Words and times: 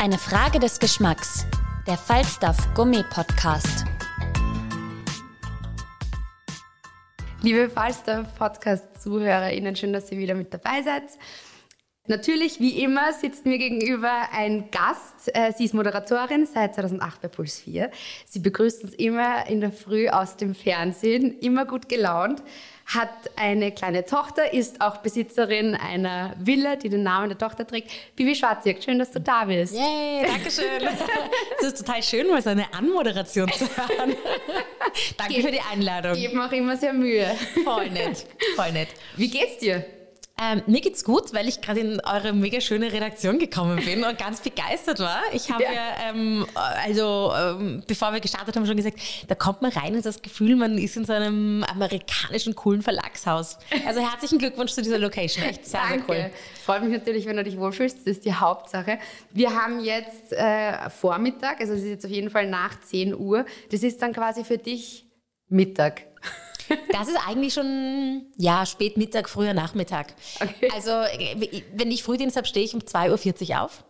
Eine 0.00 0.16
Frage 0.16 0.60
des 0.60 0.78
Geschmacks. 0.78 1.44
Der 1.88 1.96
Falstaff 1.96 2.56
Gummi 2.74 3.02
Podcast. 3.10 3.84
Liebe 7.42 7.68
Falstaff 7.68 8.32
Podcast-ZuhörerInnen, 8.36 9.74
schön, 9.74 9.92
dass 9.92 10.12
ihr 10.12 10.18
wieder 10.18 10.36
mit 10.36 10.54
dabei 10.54 10.82
seid. 10.84 11.02
Natürlich, 12.08 12.58
wie 12.58 12.82
immer, 12.82 13.12
sitzt 13.12 13.44
mir 13.44 13.58
gegenüber 13.58 14.10
ein 14.32 14.70
Gast. 14.70 15.30
Äh, 15.34 15.52
sie 15.52 15.66
ist 15.66 15.74
Moderatorin 15.74 16.46
seit 16.46 16.74
2008 16.74 17.20
bei 17.20 17.28
Puls 17.28 17.60
4. 17.60 17.90
Sie 18.24 18.38
begrüßt 18.38 18.82
uns 18.82 18.94
immer 18.94 19.46
in 19.46 19.60
der 19.60 19.72
Früh 19.72 20.08
aus 20.08 20.38
dem 20.38 20.54
Fernsehen, 20.54 21.38
immer 21.40 21.66
gut 21.66 21.86
gelaunt, 21.90 22.42
hat 22.86 23.10
eine 23.36 23.72
kleine 23.72 24.06
Tochter, 24.06 24.54
ist 24.54 24.80
auch 24.80 24.96
Besitzerin 24.98 25.74
einer 25.74 26.34
Villa, 26.38 26.76
die 26.76 26.88
den 26.88 27.02
Namen 27.02 27.28
der 27.28 27.36
Tochter 27.36 27.66
trägt. 27.66 27.90
Bibi 28.16 28.34
Schwarzjörg, 28.34 28.82
schön, 28.82 28.98
dass 28.98 29.10
du 29.10 29.20
da 29.20 29.44
bist. 29.44 29.74
Yay, 29.74 30.24
danke 30.26 30.50
schön. 30.50 30.88
Das 31.60 31.72
ist 31.74 31.84
total 31.84 32.02
schön, 32.02 32.26
mal 32.28 32.40
so 32.40 32.48
eine 32.48 32.72
Anmoderation 32.72 33.52
zu 33.52 33.66
hören. 33.76 34.16
danke 35.18 35.34
Ge 35.34 35.42
für 35.42 35.52
die 35.52 35.60
Einladung. 35.60 36.14
Geben 36.14 36.40
auch 36.40 36.52
immer 36.52 36.74
sehr 36.78 36.94
Mühe. 36.94 37.36
Voll 37.64 37.90
nett, 37.90 38.24
voll 38.56 38.72
nett. 38.72 38.88
Wie 39.16 39.28
geht's 39.28 39.58
dir? 39.58 39.84
Ähm, 40.40 40.62
mir 40.66 40.80
geht's 40.80 41.02
gut, 41.02 41.34
weil 41.34 41.48
ich 41.48 41.60
gerade 41.60 41.80
in 41.80 42.00
eure 42.00 42.32
mega 42.32 42.60
schöne 42.60 42.92
Redaktion 42.92 43.40
gekommen 43.40 43.84
bin 43.84 44.04
und 44.04 44.16
ganz 44.18 44.40
begeistert 44.40 45.00
war. 45.00 45.20
Ich 45.32 45.50
habe 45.50 45.64
ja, 45.64 45.72
Ja. 45.72 46.10
ähm, 46.10 46.46
also 46.84 47.32
ähm, 47.36 47.82
bevor 47.88 48.12
wir 48.12 48.20
gestartet 48.20 48.54
haben, 48.54 48.64
schon 48.64 48.76
gesagt, 48.76 48.98
da 49.26 49.34
kommt 49.34 49.62
man 49.62 49.72
rein 49.72 49.96
und 49.96 50.06
das 50.06 50.22
Gefühl, 50.22 50.54
man 50.54 50.78
ist 50.78 50.96
in 50.96 51.04
so 51.04 51.12
einem 51.12 51.64
amerikanischen 51.64 52.54
coolen 52.54 52.82
Verlagshaus. 52.82 53.58
Also 53.84 54.00
herzlichen 54.00 54.38
Glückwunsch 54.38 54.72
zu 54.72 54.82
dieser 54.82 54.98
Location, 54.98 55.44
echt 55.44 55.66
sehr, 55.66 55.80
Danke. 55.80 56.04
sehr 56.12 56.24
cool. 56.26 56.30
Freut 56.64 56.82
mich 56.84 56.92
natürlich, 56.92 57.26
wenn 57.26 57.36
du 57.36 57.42
dich 57.42 57.58
wohlfühlst. 57.58 57.98
Das 57.98 58.06
ist 58.06 58.24
die 58.24 58.34
Hauptsache. 58.34 58.98
Wir 59.32 59.50
haben 59.60 59.80
jetzt 59.84 60.32
äh, 60.32 60.88
Vormittag, 60.90 61.60
also 61.60 61.72
es 61.72 61.80
ist 61.80 61.88
jetzt 61.88 62.04
auf 62.04 62.12
jeden 62.12 62.30
Fall 62.30 62.46
nach 62.46 62.80
10 62.80 63.14
Uhr. 63.18 63.44
Das 63.72 63.82
ist 63.82 64.00
dann 64.02 64.12
quasi 64.12 64.44
für 64.44 64.58
dich 64.58 65.04
Mittag. 65.48 66.02
Das 66.92 67.08
ist 67.08 67.18
eigentlich 67.26 67.54
schon, 67.54 68.26
ja, 68.36 68.66
spät 68.66 68.96
Mittag, 68.96 69.28
früher 69.28 69.54
Nachmittag. 69.54 70.14
Okay. 70.40 70.70
Also, 70.74 70.90
wenn 70.90 71.90
ich 71.90 72.02
Frühdienst 72.02 72.36
habe, 72.36 72.46
stehe 72.46 72.64
ich 72.64 72.74
um 72.74 72.80
2.40 72.80 73.50
Uhr 73.50 73.62
auf. 73.62 73.84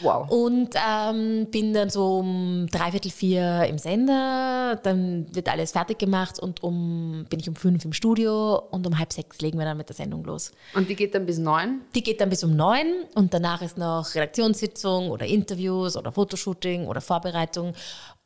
Wow. 0.00 0.28
Und 0.30 0.70
ähm, 0.74 1.46
bin 1.50 1.72
dann 1.72 1.90
so 1.90 2.18
um 2.18 2.66
dreiviertel 2.70 3.10
vier 3.10 3.64
im 3.64 3.78
Sender, 3.78 4.78
dann 4.82 5.26
wird 5.34 5.48
alles 5.48 5.72
fertig 5.72 5.98
gemacht 5.98 6.38
und 6.38 6.62
um 6.62 7.26
bin 7.28 7.40
ich 7.40 7.48
um 7.48 7.56
fünf 7.56 7.84
im 7.84 7.92
Studio 7.92 8.56
und 8.70 8.86
um 8.86 8.98
halb 8.98 9.12
sechs 9.12 9.40
legen 9.40 9.58
wir 9.58 9.64
dann 9.64 9.76
mit 9.76 9.88
der 9.88 9.96
Sendung 9.96 10.24
los. 10.24 10.52
Und 10.74 10.88
die 10.88 10.96
geht 10.96 11.14
dann 11.14 11.26
bis 11.26 11.38
9? 11.38 11.80
Die 11.94 12.02
geht 12.02 12.20
dann 12.20 12.30
bis 12.30 12.44
um 12.44 12.56
neun 12.56 13.04
und 13.14 13.34
danach 13.34 13.62
ist 13.62 13.78
noch 13.78 14.14
Redaktionssitzung 14.14 15.10
oder 15.10 15.26
Interviews 15.26 15.96
oder 15.96 16.12
Fotoshooting 16.12 16.86
oder 16.86 17.00
Vorbereitung. 17.00 17.74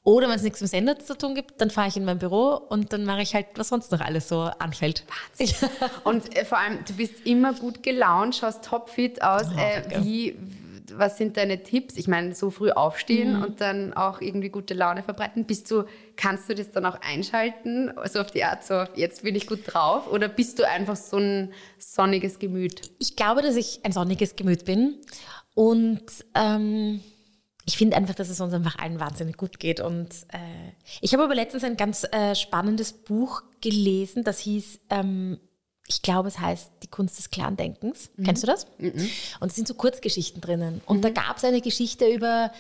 Oder 0.05 0.29
wenn 0.29 0.35
es 0.35 0.43
nichts 0.43 0.61
im 0.61 0.67
Sender 0.67 0.99
zu 0.99 1.17
tun 1.17 1.35
gibt, 1.37 1.61
dann 1.61 1.71
fahre 1.71 1.87
ich 1.89 1.97
in 1.97 2.05
mein 2.05 2.19
Büro 2.19 2.55
und 2.69 2.93
dann 2.93 3.05
mache 3.05 3.23
ich 3.23 3.35
halt, 3.35 3.47
was 3.55 3.69
sonst 3.69 3.93
noch 3.93 4.01
alles 4.01 4.29
so 4.29 4.41
anfällt. 4.59 5.05
Und 6.05 6.37
äh, 6.37 6.45
vor 6.45 6.59
allem, 6.59 6.79
du 6.87 6.95
bist 6.95 7.25
immer 7.25 7.53
gut 7.55 7.83
gelaunt, 7.85 8.35
schaust 8.35 8.65
topfit 8.65 9.23
aus. 9.23 9.47
Oh, 9.57 9.61
äh, 9.61 10.03
wie, 10.05 10.37
was 10.95 11.19
sind 11.19 11.37
deine 11.37 11.63
Tipps? 11.63 11.97
Ich 11.97 12.09
meine, 12.09 12.35
so 12.35 12.51
früh 12.51 12.71
aufstehen 12.73 13.37
Mhm. 13.37 13.43
und 13.45 13.61
dann 13.61 13.93
auch 13.95 14.21
irgendwie 14.21 14.49
gute 14.49 14.75
Laune 14.75 15.05
verbreiten. 15.05 15.45
Bist 15.45 15.71
du, 15.71 15.85
kannst 16.17 16.49
du 16.51 16.55
das 16.57 16.73
dann 16.73 16.85
auch 16.85 16.99
einschalten? 17.01 17.93
So 18.13 18.21
auf 18.21 18.33
die 18.33 18.43
Art, 18.43 18.65
so 18.65 18.85
jetzt 18.97 19.23
bin 19.23 19.37
ich 19.37 19.47
gut 19.47 19.61
drauf? 19.67 20.11
Oder 20.13 20.29
bist 20.29 20.59
du 20.59 20.69
einfach 20.69 20.97
so 20.97 21.19
ein 21.19 21.53
sonniges 21.79 22.41
Gemüt? 22.41 22.91
Ich 22.99 23.15
glaube, 23.15 23.41
dass 23.43 23.55
ich 23.55 23.81
ein 23.85 23.93
sonniges 23.93 24.35
Gemüt 24.35 24.65
bin 24.65 24.97
und 25.55 26.03
ähm, 26.35 27.01
ich 27.65 27.77
finde 27.77 27.97
einfach, 27.97 28.15
dass 28.15 28.29
es 28.29 28.41
uns 28.41 28.53
einfach 28.53 28.79
allen 28.79 28.99
wahnsinnig 28.99 29.37
gut 29.37 29.61
geht. 29.61 29.81
Und 29.81 30.09
äh, 30.33 30.73
ich 31.01 31.13
habe 31.13 31.25
aber 31.25 31.35
letztens 31.35 31.65
ein 31.65 31.77
ganz 31.77 32.05
äh, 32.11 32.35
spannendes 32.35 32.93
Buch 32.93 33.43
gelesen, 33.61 34.25
das 34.25 34.41
hieß, 34.41 34.81
ähm, 34.91 35.39
ich 35.89 36.03
glaube, 36.03 36.29
es 36.29 36.39
heißt 36.39 36.71
Die 36.83 36.89
Kunst 36.89 37.19
des 37.19 37.31
klaren 37.31 37.57
Denkens. 37.57 38.11
Kennst 38.25 38.43
du 38.43 38.47
das? 38.47 38.67
Und 38.79 39.49
es 39.49 39.55
sind 39.55 39.69
so 39.69 39.75
Kurzgeschichten 39.75 40.41
drinnen. 40.41 40.81
Und 40.87 41.05
da 41.05 41.11
gab 41.11 41.37
es 41.37 41.45
eine 41.45 41.61
Geschichte 41.61 42.07
über, 42.07 42.51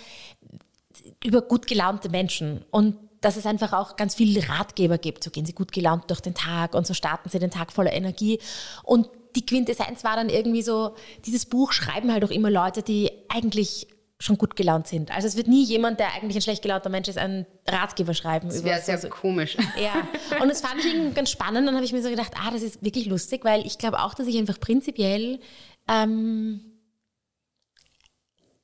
über 1.25 1.41
gut 1.41 1.67
gelaunte 1.67 2.09
Menschen. 2.09 2.65
Und 2.71 2.97
dass 3.23 3.37
es 3.37 3.47
einfach 3.47 3.73
auch 3.73 3.97
ganz 3.97 4.17
viele 4.17 4.49
Ratgeber 4.49 4.99
gibt. 4.99 5.25
So 5.25 5.31
gehen 5.31 5.47
sie 5.47 5.55
gut 5.55 5.73
gelaunt 5.73 6.11
durch 6.11 6.21
den 6.21 6.34
Tag 6.34 6.75
und 6.75 6.87
so 6.87 6.93
starten 6.93 7.31
sie 7.31 7.39
den 7.39 7.53
Tag 7.53 7.73
voller 7.73 7.93
Energie. 7.93 8.41
Und 8.83 9.09
die 9.37 9.47
Quintessenz 9.47 10.05
war 10.05 10.17
dann 10.17 10.29
irgendwie 10.29 10.63
so, 10.63 10.95
dieses 11.25 11.47
Buch 11.47 11.73
schreiben 11.73 12.13
halt 12.13 12.25
auch 12.25 12.31
immer 12.31 12.51
Leute, 12.51 12.83
die 12.83 13.11
eigentlich 13.29 13.87
schon 14.22 14.38
gut 14.38 14.55
gelaunt 14.56 14.87
sind. 14.87 15.10
Also 15.10 15.27
es 15.27 15.37
wird 15.37 15.49
nie 15.49 15.65
jemand, 15.65 15.99
der 15.99 16.12
eigentlich 16.15 16.37
ein 16.37 16.43
schlecht 16.43 16.62
gelaunter 16.62 16.88
Mensch 16.91 17.09
ist, 17.09 17.19
einen 17.19 17.44
Ratgeber 17.69 18.15
schreiben. 18.15 18.49
Das 18.49 18.62
wäre 18.62 18.81
sehr 18.81 18.99
so- 18.99 19.09
komisch. 19.09 19.56
ja, 19.83 20.06
und 20.41 20.49
das 20.49 20.60
fand 20.60 20.78
ich 20.78 20.94
irgendwie 20.94 21.12
ganz 21.15 21.31
spannend. 21.31 21.66
Dann 21.66 21.75
habe 21.75 21.84
ich 21.84 21.93
mir 21.93 22.03
so 22.03 22.09
gedacht, 22.09 22.33
ah, 22.41 22.50
das 22.53 22.62
ist 22.62 22.83
wirklich 22.84 23.06
lustig, 23.06 23.44
weil 23.44 23.66
ich 23.66 23.78
glaube 23.78 24.00
auch, 24.00 24.15
dass 24.15 24.27
ich 24.28 24.37
einfach 24.38 24.60
prinzipiell 24.60 25.41
ähm, 25.88 26.60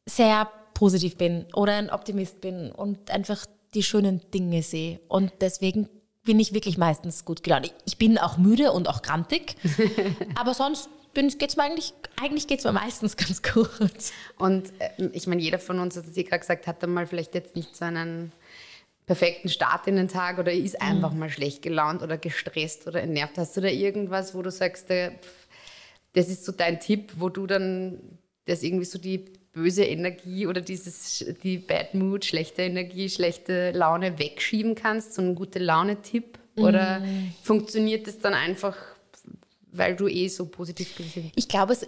sehr 0.06 0.48
positiv 0.74 1.16
bin 1.16 1.46
oder 1.54 1.74
ein 1.74 1.90
Optimist 1.90 2.40
bin 2.40 2.70
und 2.70 3.10
einfach 3.10 3.44
die 3.74 3.82
schönen 3.82 4.20
Dinge 4.32 4.62
sehe. 4.62 5.00
Und 5.08 5.32
deswegen 5.40 5.88
bin 6.24 6.38
ich 6.40 6.54
wirklich 6.54 6.78
meistens 6.78 7.24
gut 7.24 7.42
gelaunt. 7.42 7.66
Ich- 7.66 7.74
Ich 7.84 7.98
bin 7.98 8.16
auch 8.18 8.36
müde 8.38 8.72
und 8.72 8.88
auch 8.88 9.02
grantig, 9.02 9.56
aber 10.36 10.54
sonst 10.54 10.88
geht 11.18 11.50
es 11.50 11.56
mir 11.56 11.64
eigentlich, 11.64 11.92
eigentlich 12.20 12.46
geht's 12.46 12.64
mir 12.64 12.72
meistens 12.72 13.16
ganz 13.16 13.42
gut. 13.42 13.70
Und 14.38 14.72
äh, 14.78 15.08
ich 15.12 15.26
meine, 15.26 15.42
jeder 15.42 15.58
von 15.58 15.78
uns, 15.78 15.96
hat 15.96 16.06
es 16.06 16.16
eh 16.16 16.24
gerade 16.24 16.40
gesagt, 16.40 16.66
hat 16.66 16.82
dann 16.82 16.92
mal 16.92 17.06
vielleicht 17.06 17.34
jetzt 17.34 17.56
nicht 17.56 17.76
so 17.76 17.84
einen 17.84 18.32
perfekten 19.06 19.48
Start 19.48 19.86
in 19.86 19.96
den 19.96 20.08
Tag 20.08 20.38
oder 20.38 20.52
ist 20.52 20.80
einfach 20.80 21.12
mal 21.12 21.30
schlecht 21.30 21.62
gelaunt 21.62 22.02
oder 22.02 22.18
gestresst 22.18 22.86
oder 22.86 23.02
entnervt. 23.02 23.38
Hast 23.38 23.56
du 23.56 23.60
da 23.60 23.68
irgendwas, 23.68 24.34
wo 24.34 24.42
du 24.42 24.50
sagst, 24.50 24.90
äh, 24.90 25.12
das 26.12 26.28
ist 26.28 26.44
so 26.44 26.52
dein 26.52 26.78
Tipp, 26.80 27.12
wo 27.16 27.28
du 27.28 27.46
dann 27.46 28.00
das 28.44 28.62
irgendwie 28.62 28.84
so 28.84 28.98
die 28.98 29.24
böse 29.52 29.84
Energie 29.84 30.46
oder 30.46 30.60
dieses 30.60 31.24
die 31.42 31.58
Bad 31.58 31.94
Mood, 31.94 32.24
schlechte 32.24 32.62
Energie, 32.62 33.08
schlechte 33.08 33.72
Laune 33.72 34.18
wegschieben 34.18 34.74
kannst, 34.74 35.14
so 35.14 35.22
ein 35.22 35.34
gute 35.34 35.58
Laune-Tipp? 35.58 36.38
Oder 36.56 37.02
funktioniert 37.42 38.06
das 38.08 38.18
dann 38.18 38.34
einfach, 38.34 38.76
weil 39.72 39.96
du 39.96 40.08
eh 40.08 40.28
so 40.28 40.46
positiv 40.46 40.94
bist? 40.96 41.16
Ich 41.34 41.48
glaube, 41.48 41.72
es, 41.72 41.86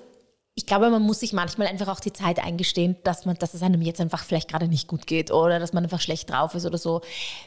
ich 0.54 0.66
glaube, 0.66 0.90
man 0.90 1.02
muss 1.02 1.20
sich 1.20 1.32
manchmal 1.32 1.68
einfach 1.68 1.88
auch 1.88 2.00
die 2.00 2.12
Zeit 2.12 2.38
eingestehen, 2.38 2.96
dass, 3.04 3.24
man, 3.24 3.36
dass 3.36 3.54
es 3.54 3.62
einem 3.62 3.82
jetzt 3.82 4.00
einfach 4.00 4.24
vielleicht 4.24 4.48
gerade 4.48 4.68
nicht 4.68 4.88
gut 4.88 5.06
geht 5.06 5.30
oder 5.30 5.58
dass 5.58 5.72
man 5.72 5.84
einfach 5.84 6.00
schlecht 6.00 6.30
drauf 6.30 6.54
ist 6.54 6.66
oder 6.66 6.78
so. 6.78 7.00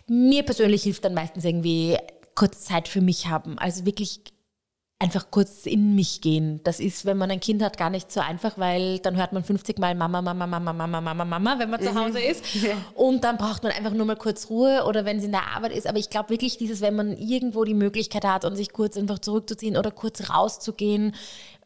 Mir 0.08 0.44
persönlich 0.44 0.84
hilft 0.84 1.06
dann 1.06 1.14
meistens 1.14 1.46
irgendwie 1.46 1.98
kurz 2.36 2.64
Zeit 2.64 2.88
für 2.88 3.02
mich 3.02 3.28
haben. 3.28 3.60
Also 3.60 3.86
wirklich 3.86 4.22
einfach 5.04 5.28
kurz 5.32 5.66
in 5.66 5.96
mich 5.96 6.22
gehen. 6.22 6.62
Das 6.64 6.80
ist, 6.80 7.04
wenn 7.06 7.18
man 7.18 7.30
ein 7.30 7.42
Kind 7.42 7.62
hat, 7.62 7.78
gar 7.78 7.90
nicht 7.90 8.10
so 8.10 8.22
einfach, 8.22 8.58
weil 8.58 9.00
dann 9.00 9.18
hört 9.18 9.34
man 9.34 9.44
50 9.44 9.78
Mal 9.78 9.96
Mama, 9.96 10.22
Mama, 10.22 10.48
Mama, 10.48 10.72
Mama, 10.72 11.02
Mama, 11.02 11.26
Mama, 11.26 11.60
wenn 11.60 11.70
man 11.70 11.82
zu 11.82 11.94
Hause 11.94 12.22
ist. 12.22 12.44
Und 12.96 13.26
dann 13.26 13.38
braucht 13.38 13.64
man 13.64 13.74
einfach 13.74 13.92
nur 13.92 14.06
mal 14.06 14.16
kurz 14.16 14.50
Ruhe 14.50 14.86
oder 14.88 15.04
wenn 15.04 15.18
es 15.18 15.26
in 15.26 15.32
der 15.32 15.56
Arbeit 15.56 15.74
ist. 15.74 15.88
Aber 15.88 15.98
ich 15.98 16.10
glaube 16.10 16.30
wirklich 16.30 16.58
dieses, 16.58 16.80
wenn 16.80 16.96
man 16.96 17.18
irgendwo 17.18 17.66
die 17.66 17.74
Möglichkeit 17.74 18.24
hat 18.24 18.46
und 18.46 18.56
sich 18.56 18.72
kurz 18.72 18.96
einfach 18.96 19.20
zurückzuziehen 19.20 19.76
oder 19.76 19.92
kurz 19.92 20.30
rauszugehen, 20.30 21.14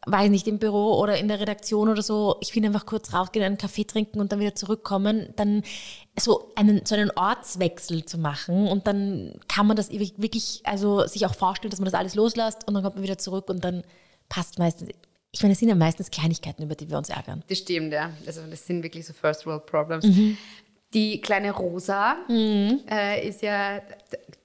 weiß 0.10 0.30
nicht, 0.30 0.48
im 0.48 0.58
Büro 0.58 0.98
oder 1.00 1.18
in 1.18 1.28
der 1.28 1.40
Redaktion 1.40 1.90
oder 1.90 2.02
so, 2.02 2.38
ich 2.42 2.52
finde 2.52 2.70
einfach 2.70 2.86
kurz 2.86 3.14
rausgehen, 3.14 3.46
einen 3.46 3.58
Kaffee 3.58 3.84
trinken 3.84 4.20
und 4.20 4.32
dann 4.32 4.40
wieder 4.40 4.56
zurückkommen, 4.56 5.34
dann 5.36 5.64
so 6.18 6.52
einen, 6.56 6.86
so 6.86 6.96
einen 6.96 7.12
Ortswechsel 7.12 8.06
zu 8.06 8.18
machen 8.18 8.68
und 8.68 8.88
dann 8.88 9.40
kann 9.48 9.68
man 9.68 9.76
das 9.76 9.92
wirklich, 9.92 10.62
also 10.64 11.06
sich 11.06 11.26
auch 11.26 11.36
vorstellen, 11.36 11.72
dass 11.72 11.80
man 11.80 11.86
das 11.86 11.94
alles 11.94 12.16
loslässt 12.16 12.68
und 12.68 12.74
dann 12.74 12.84
kommt 12.84 12.96
man 12.96 13.04
wieder 13.04 13.18
zurück 13.18 13.50
und 13.50 13.64
dann 13.64 13.84
passt 14.30 14.60
meistens, 14.60 14.90
ich 15.32 15.42
meine, 15.44 15.54
es 15.54 15.60
sind 15.60 15.70
ja 15.70 15.76
meistens 15.76 16.10
Kleinigkeiten, 16.10 16.64
über 16.64 16.76
die 16.76 16.90
wir 16.90 16.98
uns 16.98 17.10
ärgern. 17.10 17.44
Das 17.48 17.60
stimmt, 17.60 17.94
ja. 17.94 18.12
Also 18.26 18.42
das 18.50 18.66
sind 18.66 18.82
wirklich 18.84 19.06
so 19.06 19.14
First 19.14 19.46
World 19.46 19.66
Problems. 19.66 20.06
Mhm. 20.06 20.38
Die 20.94 21.20
kleine 21.20 21.52
Rosa 21.52 22.16
äh, 22.30 23.28
ist 23.28 23.42
ja, 23.42 23.82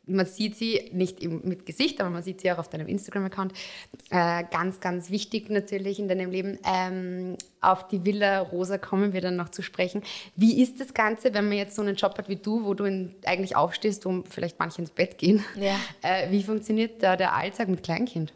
man 0.07 0.27
sieht 0.27 0.57
sie 0.57 0.91
nicht 0.93 1.23
mit 1.23 1.65
Gesicht, 1.65 2.01
aber 2.01 2.11
man 2.11 2.23
sieht 2.23 2.41
sie 2.41 2.51
auch 2.51 2.59
auf 2.59 2.69
deinem 2.69 2.89
Instagram-Account. 2.89 3.53
Äh, 4.11 4.45
ganz, 4.51 4.81
ganz 4.81 5.11
wichtig 5.11 5.49
natürlich 5.49 5.99
in 5.99 6.09
deinem 6.09 6.31
Leben. 6.31 6.59
Ähm, 6.65 7.37
auf 7.61 7.87
die 7.87 8.05
Villa 8.05 8.41
Rosa 8.41 8.79
kommen 8.79 9.13
wir 9.13 9.21
dann 9.21 9.37
noch 9.37 9.51
zu 9.51 9.63
sprechen. 9.63 10.03
Wie 10.35 10.61
ist 10.61 10.81
das 10.81 10.93
Ganze, 10.93 11.33
wenn 11.35 11.49
man 11.49 11.57
jetzt 11.57 11.77
so 11.77 11.83
einen 11.83 11.95
Job 11.95 12.19
hat 12.19 12.29
wie 12.29 12.37
du, 12.37 12.65
wo 12.65 12.75
du 12.75 12.85
in, 12.85 13.15
eigentlich 13.25 13.55
aufstehst, 13.55 14.05
um 14.05 14.25
vielleicht 14.25 14.59
manche 14.59 14.81
ins 14.81 14.91
Bett 14.91 15.19
gehen? 15.19 15.45
Ja. 15.57 15.77
Äh, 16.03 16.31
wie 16.31 16.43
funktioniert 16.43 17.03
da 17.03 17.17
der 17.17 17.35
Alltag 17.35 17.69
mit 17.69 17.83
Kleinkind? 17.83 18.33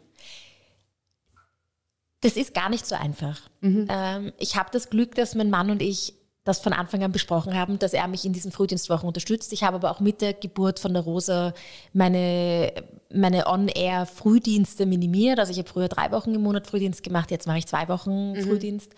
Das 2.21 2.37
ist 2.37 2.53
gar 2.53 2.69
nicht 2.69 2.85
so 2.85 2.95
einfach. 2.95 3.41
Ähm, 3.61 4.31
ich 4.37 4.55
habe 4.55 4.69
das 4.71 4.89
Glück, 4.89 5.15
dass 5.15 5.35
mein 5.35 5.49
Mann 5.49 5.69
und 5.69 5.81
ich 5.81 6.13
das 6.47 6.59
von 6.59 6.73
Anfang 6.73 7.03
an 7.03 7.11
besprochen 7.11 7.55
haben, 7.55 7.79
dass 7.79 7.93
er 7.93 8.07
mich 8.07 8.23
in 8.25 8.33
diesen 8.33 8.51
Frühdienstwochen 8.51 9.07
unterstützt. 9.07 9.51
Ich 9.51 9.63
habe 9.63 9.75
aber 9.75 9.91
auch 9.91 9.99
mit 9.99 10.21
der 10.21 10.33
Geburt 10.33 10.79
von 10.79 10.93
der 10.93 11.03
Rosa 11.03 11.53
meine, 11.93 12.71
meine 13.11 13.47
On-Air-Frühdienste 13.47 14.85
minimiert. 14.85 15.39
Also 15.39 15.51
ich 15.51 15.57
habe 15.57 15.67
früher 15.67 15.89
drei 15.89 16.11
Wochen 16.11 16.33
im 16.33 16.41
Monat 16.41 16.67
Frühdienst 16.67 17.03
gemacht, 17.03 17.31
jetzt 17.31 17.47
mache 17.47 17.57
ich 17.57 17.67
zwei 17.67 17.87
Wochen 17.89 18.35
Frühdienst. 18.35 18.93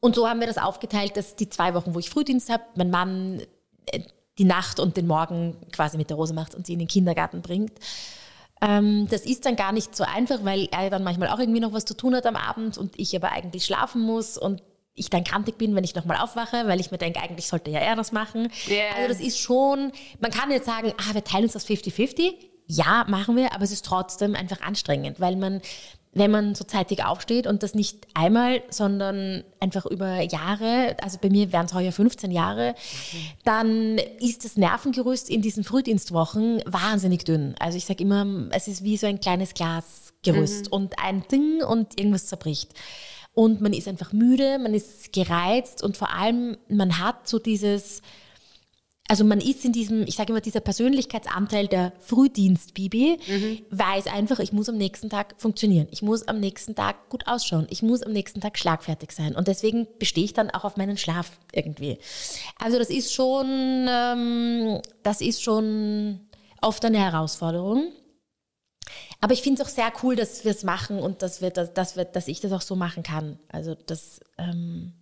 Und 0.00 0.14
so 0.14 0.28
haben 0.28 0.40
wir 0.40 0.46
das 0.46 0.58
aufgeteilt, 0.58 1.16
dass 1.16 1.36
die 1.36 1.48
zwei 1.48 1.74
Wochen, 1.74 1.94
wo 1.94 1.98
ich 1.98 2.10
Frühdienst 2.10 2.50
habe, 2.50 2.64
mein 2.74 2.90
Mann 2.90 3.42
äh, 3.86 4.00
die 4.38 4.44
Nacht 4.44 4.80
und 4.80 4.96
den 4.96 5.06
Morgen 5.06 5.56
quasi 5.72 5.98
mit 5.98 6.10
der 6.10 6.16
Rosa 6.16 6.32
macht 6.32 6.54
und 6.54 6.66
sie 6.66 6.72
in 6.72 6.78
den 6.78 6.88
Kindergarten 6.88 7.42
bringt. 7.42 7.72
Ähm, 8.62 9.08
das 9.10 9.26
ist 9.26 9.44
dann 9.44 9.56
gar 9.56 9.72
nicht 9.72 9.94
so 9.94 10.04
einfach, 10.04 10.44
weil 10.44 10.68
er 10.70 10.88
dann 10.88 11.04
manchmal 11.04 11.28
auch 11.28 11.38
irgendwie 11.38 11.60
noch 11.60 11.72
was 11.72 11.84
zu 11.84 11.94
tun 11.94 12.14
hat 12.14 12.26
am 12.26 12.36
Abend 12.36 12.78
und 12.78 12.98
ich 12.98 13.14
aber 13.14 13.32
eigentlich 13.32 13.64
schlafen 13.64 14.02
muss 14.02 14.38
und 14.38 14.62
ich 14.94 15.10
dann 15.10 15.24
kantig 15.24 15.58
bin, 15.58 15.74
wenn 15.74 15.84
ich 15.84 15.94
nochmal 15.94 16.18
aufwache, 16.18 16.66
weil 16.66 16.80
ich 16.80 16.90
mir 16.90 16.98
denke, 16.98 17.20
eigentlich 17.20 17.46
sollte 17.46 17.70
ja 17.70 17.80
er 17.80 17.96
das 17.96 18.12
machen. 18.12 18.48
Ja. 18.66 18.94
Also 18.96 19.08
das 19.08 19.20
ist 19.20 19.38
schon, 19.38 19.92
man 20.20 20.30
kann 20.30 20.50
jetzt 20.50 20.66
sagen, 20.66 20.92
ah, 20.98 21.14
wir 21.14 21.24
teilen 21.24 21.44
uns 21.44 21.54
das 21.54 21.66
50-50. 21.66 22.34
Ja, 22.66 23.04
machen 23.08 23.36
wir, 23.36 23.52
aber 23.54 23.64
es 23.64 23.72
ist 23.72 23.84
trotzdem 23.84 24.34
einfach 24.34 24.60
anstrengend, 24.60 25.18
weil 25.18 25.36
man, 25.36 25.60
wenn 26.12 26.30
man 26.30 26.54
so 26.54 26.64
zeitig 26.64 27.04
aufsteht 27.04 27.46
und 27.46 27.62
das 27.62 27.74
nicht 27.74 28.06
einmal, 28.14 28.62
sondern 28.70 29.44
einfach 29.60 29.86
über 29.86 30.20
Jahre, 30.20 30.96
also 31.02 31.18
bei 31.20 31.28
mir 31.28 31.52
wären 31.52 31.66
es 31.66 31.74
heuer 31.74 31.92
15 31.92 32.30
Jahre, 32.30 32.74
dann 33.44 33.98
ist 34.20 34.44
das 34.44 34.56
Nervengerüst 34.56 35.28
in 35.28 35.42
diesen 35.42 35.64
Frühdienstwochen 35.64 36.62
wahnsinnig 36.66 37.24
dünn. 37.24 37.54
Also 37.58 37.78
ich 37.78 37.86
sage 37.86 38.04
immer, 38.04 38.26
es 38.50 38.68
ist 38.68 38.84
wie 38.84 38.96
so 38.96 39.06
ein 39.06 39.20
kleines 39.20 39.54
Glasgerüst 39.54 40.70
und 40.70 40.98
ein 40.98 41.26
Ding 41.28 41.62
und 41.62 41.98
irgendwas 41.98 42.26
zerbricht. 42.26 42.72
Und 43.34 43.60
man 43.60 43.72
ist 43.72 43.88
einfach 43.88 44.12
müde, 44.12 44.58
man 44.58 44.74
ist 44.74 45.12
gereizt 45.12 45.82
und 45.82 45.96
vor 45.96 46.12
allem 46.14 46.58
man 46.68 46.98
hat 46.98 47.26
so 47.26 47.38
dieses, 47.38 48.02
also 49.08 49.24
man 49.24 49.40
ist 49.40 49.64
in 49.64 49.72
diesem, 49.72 50.02
ich 50.02 50.16
sage 50.16 50.32
immer, 50.32 50.40
dieser 50.40 50.60
Persönlichkeitsanteil 50.60 51.66
der 51.66 51.92
Frühdienst-Bibi, 52.00 53.18
weiß 53.70 54.06
einfach, 54.06 54.38
ich 54.38 54.52
muss 54.52 54.68
am 54.68 54.76
nächsten 54.76 55.10
Tag 55.10 55.34
funktionieren. 55.38 55.86
Ich 55.90 56.02
muss 56.02 56.28
am 56.28 56.40
nächsten 56.40 56.74
Tag 56.74 57.08
gut 57.08 57.26
ausschauen. 57.26 57.66
Ich 57.70 57.82
muss 57.82 58.02
am 58.02 58.12
nächsten 58.12 58.40
Tag 58.40 58.58
schlagfertig 58.58 59.12
sein. 59.12 59.34
Und 59.34 59.48
deswegen 59.48 59.86
bestehe 59.98 60.24
ich 60.24 60.34
dann 60.34 60.50
auch 60.50 60.64
auf 60.64 60.76
meinen 60.76 60.96
Schlaf 60.96 61.32
irgendwie. 61.52 61.98
Also 62.58 62.78
das 62.78 62.90
ist 62.90 63.12
schon, 63.12 63.86
ähm, 63.88 64.80
das 65.02 65.20
ist 65.20 65.42
schon 65.42 66.20
oft 66.60 66.84
eine 66.84 66.98
Herausforderung. 66.98 67.92
Aber 69.22 69.32
ich 69.32 69.40
finde 69.40 69.62
es 69.62 69.68
auch 69.68 69.72
sehr 69.72 69.92
cool, 70.02 70.16
dass 70.16 70.44
wir 70.44 70.50
es 70.50 70.64
machen 70.64 70.98
und 70.98 71.22
dass, 71.22 71.40
wir, 71.40 71.50
dass, 71.50 71.72
dass, 71.72 71.96
wir, 71.96 72.04
dass 72.04 72.26
ich 72.26 72.40
das 72.40 72.50
auch 72.52 72.60
so 72.60 72.76
machen 72.76 73.02
kann. 73.02 73.38
Also 73.48 73.74
das. 73.74 74.20
Ähm 74.36 74.94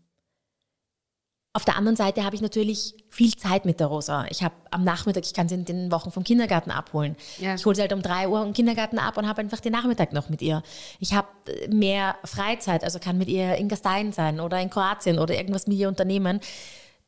auf 1.52 1.64
der 1.64 1.76
anderen 1.76 1.96
Seite 1.96 2.24
habe 2.24 2.36
ich 2.36 2.42
natürlich 2.42 2.94
viel 3.08 3.34
Zeit 3.34 3.64
mit 3.64 3.80
der 3.80 3.88
Rosa. 3.88 4.24
Ich 4.30 4.44
habe 4.44 4.54
am 4.70 4.84
Nachmittag, 4.84 5.24
ich 5.24 5.34
kann 5.34 5.48
sie 5.48 5.56
in 5.56 5.64
den 5.64 5.90
Wochen 5.90 6.12
vom 6.12 6.22
Kindergarten 6.22 6.70
abholen. 6.70 7.16
Ja. 7.38 7.56
Ich 7.56 7.66
hole 7.66 7.74
sie 7.74 7.80
halt 7.80 7.92
um 7.92 8.02
drei 8.02 8.28
Uhr 8.28 8.40
im 8.44 8.52
Kindergarten 8.52 9.00
ab 9.00 9.16
und 9.16 9.26
habe 9.26 9.40
einfach 9.40 9.58
den 9.58 9.72
Nachmittag 9.72 10.12
noch 10.12 10.28
mit 10.28 10.42
ihr. 10.42 10.62
Ich 11.00 11.12
habe 11.12 11.26
äh, 11.48 11.66
mehr 11.66 12.14
Freizeit, 12.24 12.84
also 12.84 13.00
kann 13.00 13.18
mit 13.18 13.28
ihr 13.28 13.56
in 13.56 13.68
Gastein 13.68 14.12
sein 14.12 14.38
oder 14.38 14.60
in 14.60 14.70
Kroatien 14.70 15.18
oder 15.18 15.34
irgendwas 15.34 15.66
mit 15.66 15.76
ihr 15.78 15.88
unternehmen. 15.88 16.38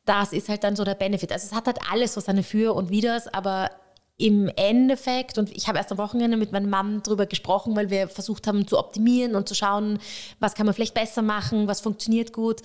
Das 0.03 0.33
ist 0.33 0.49
halt 0.49 0.65
dann 0.65 0.75
so 0.75 0.83
der 0.83 0.95
Benefit. 0.95 1.31
Also 1.31 1.47
es 1.47 1.53
hat 1.53 1.67
halt 1.67 1.79
alles 1.89 2.13
so 2.13 2.19
seine 2.19 2.43
Für 2.43 2.73
und 2.73 2.89
Widers, 2.89 3.33
aber 3.33 3.69
im 4.17 4.49
Endeffekt, 4.55 5.37
und 5.37 5.51
ich 5.55 5.67
habe 5.67 5.77
erst 5.77 5.91
am 5.91 5.97
Wochenende 5.97 6.37
mit 6.37 6.51
meinem 6.51 6.69
Mann 6.69 7.01
darüber 7.03 7.25
gesprochen, 7.25 7.75
weil 7.75 7.89
wir 7.89 8.07
versucht 8.07 8.45
haben 8.47 8.67
zu 8.67 8.77
optimieren 8.77 9.35
und 9.35 9.49
zu 9.49 9.55
schauen, 9.55 9.99
was 10.39 10.53
kann 10.53 10.65
man 10.65 10.75
vielleicht 10.75 10.93
besser 10.93 11.21
machen, 11.21 11.67
was 11.67 11.81
funktioniert 11.81 12.31
gut, 12.31 12.61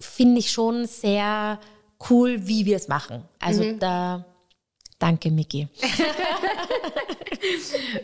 finde 0.00 0.40
ich 0.40 0.50
schon 0.50 0.86
sehr 0.86 1.58
cool, 2.10 2.46
wie 2.46 2.66
wir 2.66 2.76
es 2.76 2.88
machen. 2.88 3.22
Also 3.40 3.72
da, 3.72 4.24
danke 4.98 5.30
Miki. 5.30 5.68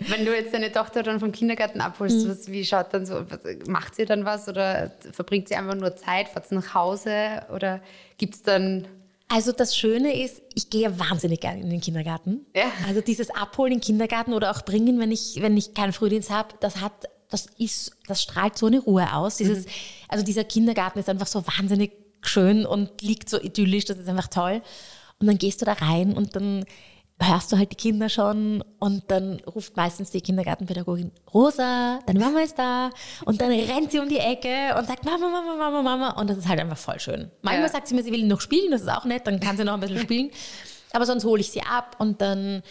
Wenn 0.00 0.24
du 0.24 0.34
jetzt 0.34 0.54
deine 0.54 0.70
Tochter 0.70 1.02
dann 1.02 1.18
vom 1.18 1.32
Kindergarten 1.32 1.80
abholst, 1.80 2.28
was, 2.28 2.50
wie 2.50 2.64
schaut 2.64 2.94
dann 2.94 3.04
so, 3.04 3.28
was, 3.28 3.40
macht 3.66 3.96
sie 3.96 4.04
dann 4.04 4.24
was 4.24 4.48
oder 4.48 4.92
verbringt 5.12 5.48
sie 5.48 5.56
einfach 5.56 5.74
nur 5.74 5.96
Zeit, 5.96 6.28
fährt 6.28 6.46
sie 6.46 6.54
nach 6.54 6.72
Hause 6.74 7.42
oder 7.52 7.80
gibt 8.16 8.36
es 8.36 8.42
dann 8.42 8.86
Also 9.28 9.52
das 9.52 9.76
Schöne 9.76 10.22
ist, 10.22 10.42
ich 10.54 10.70
gehe 10.70 10.98
wahnsinnig 10.98 11.40
gerne 11.40 11.60
in 11.60 11.70
den 11.70 11.80
Kindergarten. 11.80 12.46
Ja. 12.54 12.70
Also 12.86 13.00
dieses 13.00 13.30
Abholen 13.30 13.72
im 13.72 13.80
Kindergarten 13.80 14.32
oder 14.32 14.50
auch 14.50 14.62
bringen, 14.62 14.98
wenn 15.00 15.10
ich, 15.10 15.38
wenn 15.40 15.56
ich 15.56 15.74
keinen 15.74 15.92
Frühdienst 15.92 16.30
habe, 16.30 16.54
das 16.60 16.80
hat, 16.80 16.92
das 17.30 17.46
ist, 17.58 17.92
das 18.06 18.22
strahlt 18.22 18.56
so 18.58 18.66
eine 18.66 18.80
Ruhe 18.80 19.14
aus. 19.14 19.36
Dieses, 19.36 19.66
Also 20.08 20.24
dieser 20.24 20.44
Kindergarten 20.44 20.98
ist 20.98 21.08
einfach 21.08 21.26
so 21.26 21.44
wahnsinnig 21.46 21.92
schön 22.22 22.66
und 22.66 23.02
liegt 23.02 23.28
so 23.28 23.40
idyllisch, 23.40 23.86
das 23.86 23.98
ist 23.98 24.08
einfach 24.08 24.28
toll. 24.28 24.62
Und 25.18 25.26
dann 25.26 25.38
gehst 25.38 25.60
du 25.60 25.64
da 25.64 25.72
rein 25.72 26.12
und 26.12 26.36
dann 26.36 26.64
hörst 27.20 27.52
du 27.52 27.56
halt 27.56 27.70
die 27.70 27.76
Kinder 27.76 28.08
schon 28.08 28.62
und 28.80 29.04
dann 29.08 29.40
ruft 29.46 29.76
meistens 29.76 30.10
die 30.10 30.20
Kindergartenpädagogin, 30.20 31.12
Rosa, 31.32 32.00
deine 32.06 32.18
Mama 32.18 32.40
ist 32.40 32.58
da 32.58 32.90
und 33.24 33.40
dann 33.40 33.50
rennt 33.50 33.92
sie 33.92 34.00
um 34.00 34.08
die 34.08 34.18
Ecke 34.18 34.74
und 34.78 34.86
sagt 34.86 35.04
Mama, 35.04 35.28
Mama, 35.28 35.54
Mama, 35.56 35.82
Mama 35.82 36.20
und 36.20 36.28
das 36.28 36.38
ist 36.38 36.48
halt 36.48 36.60
einfach 36.60 36.76
voll 36.76 36.98
schön. 37.00 37.30
Manchmal 37.42 37.66
Ja. 37.66 37.72
sagt 37.72 37.88
sie 37.88 37.94
mir, 37.94 38.02
sie 38.02 38.12
will 38.12 38.26
noch 38.26 38.40
spielen, 38.40 38.70
das 38.72 38.82
ist 38.82 38.88
auch 38.88 39.04
nett, 39.04 39.26
dann 39.26 39.40
kann 39.40 39.56
sie 39.56 39.64
noch 39.64 39.74
ein 39.74 39.80
bisschen 39.80 39.98
spielen, 40.00 40.30
aber 40.92 41.06
sonst 41.06 41.24
hole 41.24 41.40
ich 41.40 41.50
sie 41.50 41.62
ab 41.62 41.96
und 41.98 42.20
dann 42.20 42.62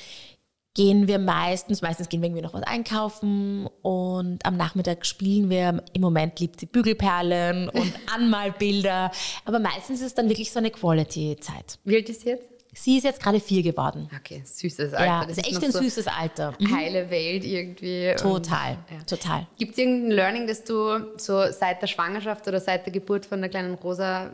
gehen 0.75 1.07
wir 1.07 1.19
meistens, 1.19 1.81
meistens 1.83 2.09
gehen 2.09 2.21
wir 2.21 2.27
irgendwie 2.27 2.41
noch 2.43 2.53
was 2.55 2.63
einkaufen 2.63 3.67
und 3.81 4.45
am 4.45 4.57
Nachmittag 4.57 5.05
spielen 5.05 5.49
wir, 5.49 5.83
im 5.93 6.01
Moment 6.01 6.39
liebt 6.39 6.59
sie 6.59 6.65
Bügelperlen 6.65 7.69
und 7.69 7.93
Anmalbilder, 8.13 9.11
aber 9.45 9.59
meistens 9.59 10.01
ist 10.01 10.07
es 10.07 10.13
dann 10.15 10.29
wirklich 10.29 10.51
so 10.51 10.59
eine 10.59 10.71
Quality-Zeit. 10.71 11.77
Wie 11.85 11.95
alt 11.95 12.09
ist 12.09 12.21
sie 12.21 12.29
jetzt? 12.29 12.49
Sie 12.75 12.97
ist 12.97 13.03
jetzt 13.03 13.21
gerade 13.21 13.39
vier 13.39 13.61
geworden. 13.61 14.09
Okay, 14.17 14.41
süßes 14.43 14.93
Alter. 14.93 15.05
Ja, 15.05 15.25
das 15.25 15.37
ist 15.37 15.47
echt 15.47 15.63
ein 15.63 15.71
so 15.71 15.79
süßes 15.79 16.07
Alter. 16.07 16.53
Mhm. 16.59 16.75
Heile 16.75 17.09
Welt 17.09 17.45
irgendwie. 17.45 18.13
Total, 18.17 18.77
Ja. 18.91 19.03
total. 19.05 19.47
Gibt 19.57 19.73
es 19.73 19.77
irgendein 19.77 20.11
Learning, 20.11 20.47
das 20.47 20.63
du 20.63 20.99
so 21.17 21.43
seit 21.51 21.81
der 21.81 21.87
Schwangerschaft 21.87 22.47
oder 22.47 22.59
seit 22.59 22.85
der 22.85 22.93
Geburt 22.93 23.25
von 23.25 23.41
der 23.41 23.49
kleinen 23.49 23.75
Rosa 23.75 24.31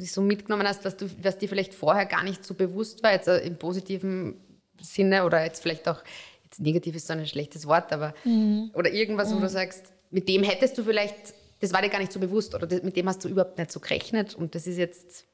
so 0.00 0.20
mitgenommen 0.20 0.66
hast, 0.66 0.84
was, 0.84 0.96
du, 0.96 1.08
was 1.22 1.38
dir 1.38 1.48
vielleicht 1.48 1.74
vorher 1.74 2.04
gar 2.06 2.22
nicht 2.24 2.44
so 2.44 2.54
bewusst 2.54 3.02
war, 3.02 3.12
jetzt 3.12 3.28
äh, 3.28 3.38
im 3.38 3.56
positiven 3.56 4.36
Sinne 4.80 5.24
oder 5.24 5.42
jetzt 5.44 5.62
vielleicht 5.62 5.88
auch, 5.88 6.02
jetzt 6.44 6.60
negativ 6.60 6.94
ist 6.94 7.06
so 7.06 7.14
ein 7.14 7.26
schlechtes 7.26 7.66
Wort, 7.66 7.92
aber 7.92 8.14
Mhm. 8.24 8.70
oder 8.74 8.92
irgendwas, 8.92 9.34
wo 9.34 9.38
du 9.40 9.48
sagst, 9.48 9.92
mit 10.10 10.28
dem 10.28 10.42
hättest 10.42 10.76
du 10.78 10.84
vielleicht, 10.84 11.14
das 11.60 11.72
war 11.72 11.82
dir 11.82 11.88
gar 11.88 11.98
nicht 11.98 12.12
so 12.12 12.20
bewusst 12.20 12.54
oder 12.54 12.66
mit 12.82 12.96
dem 12.96 13.08
hast 13.08 13.24
du 13.24 13.28
überhaupt 13.28 13.58
nicht 13.58 13.72
so 13.72 13.80
gerechnet 13.80 14.34
und 14.34 14.54
das 14.54 14.66
ist 14.66 14.76
jetzt 14.78 15.24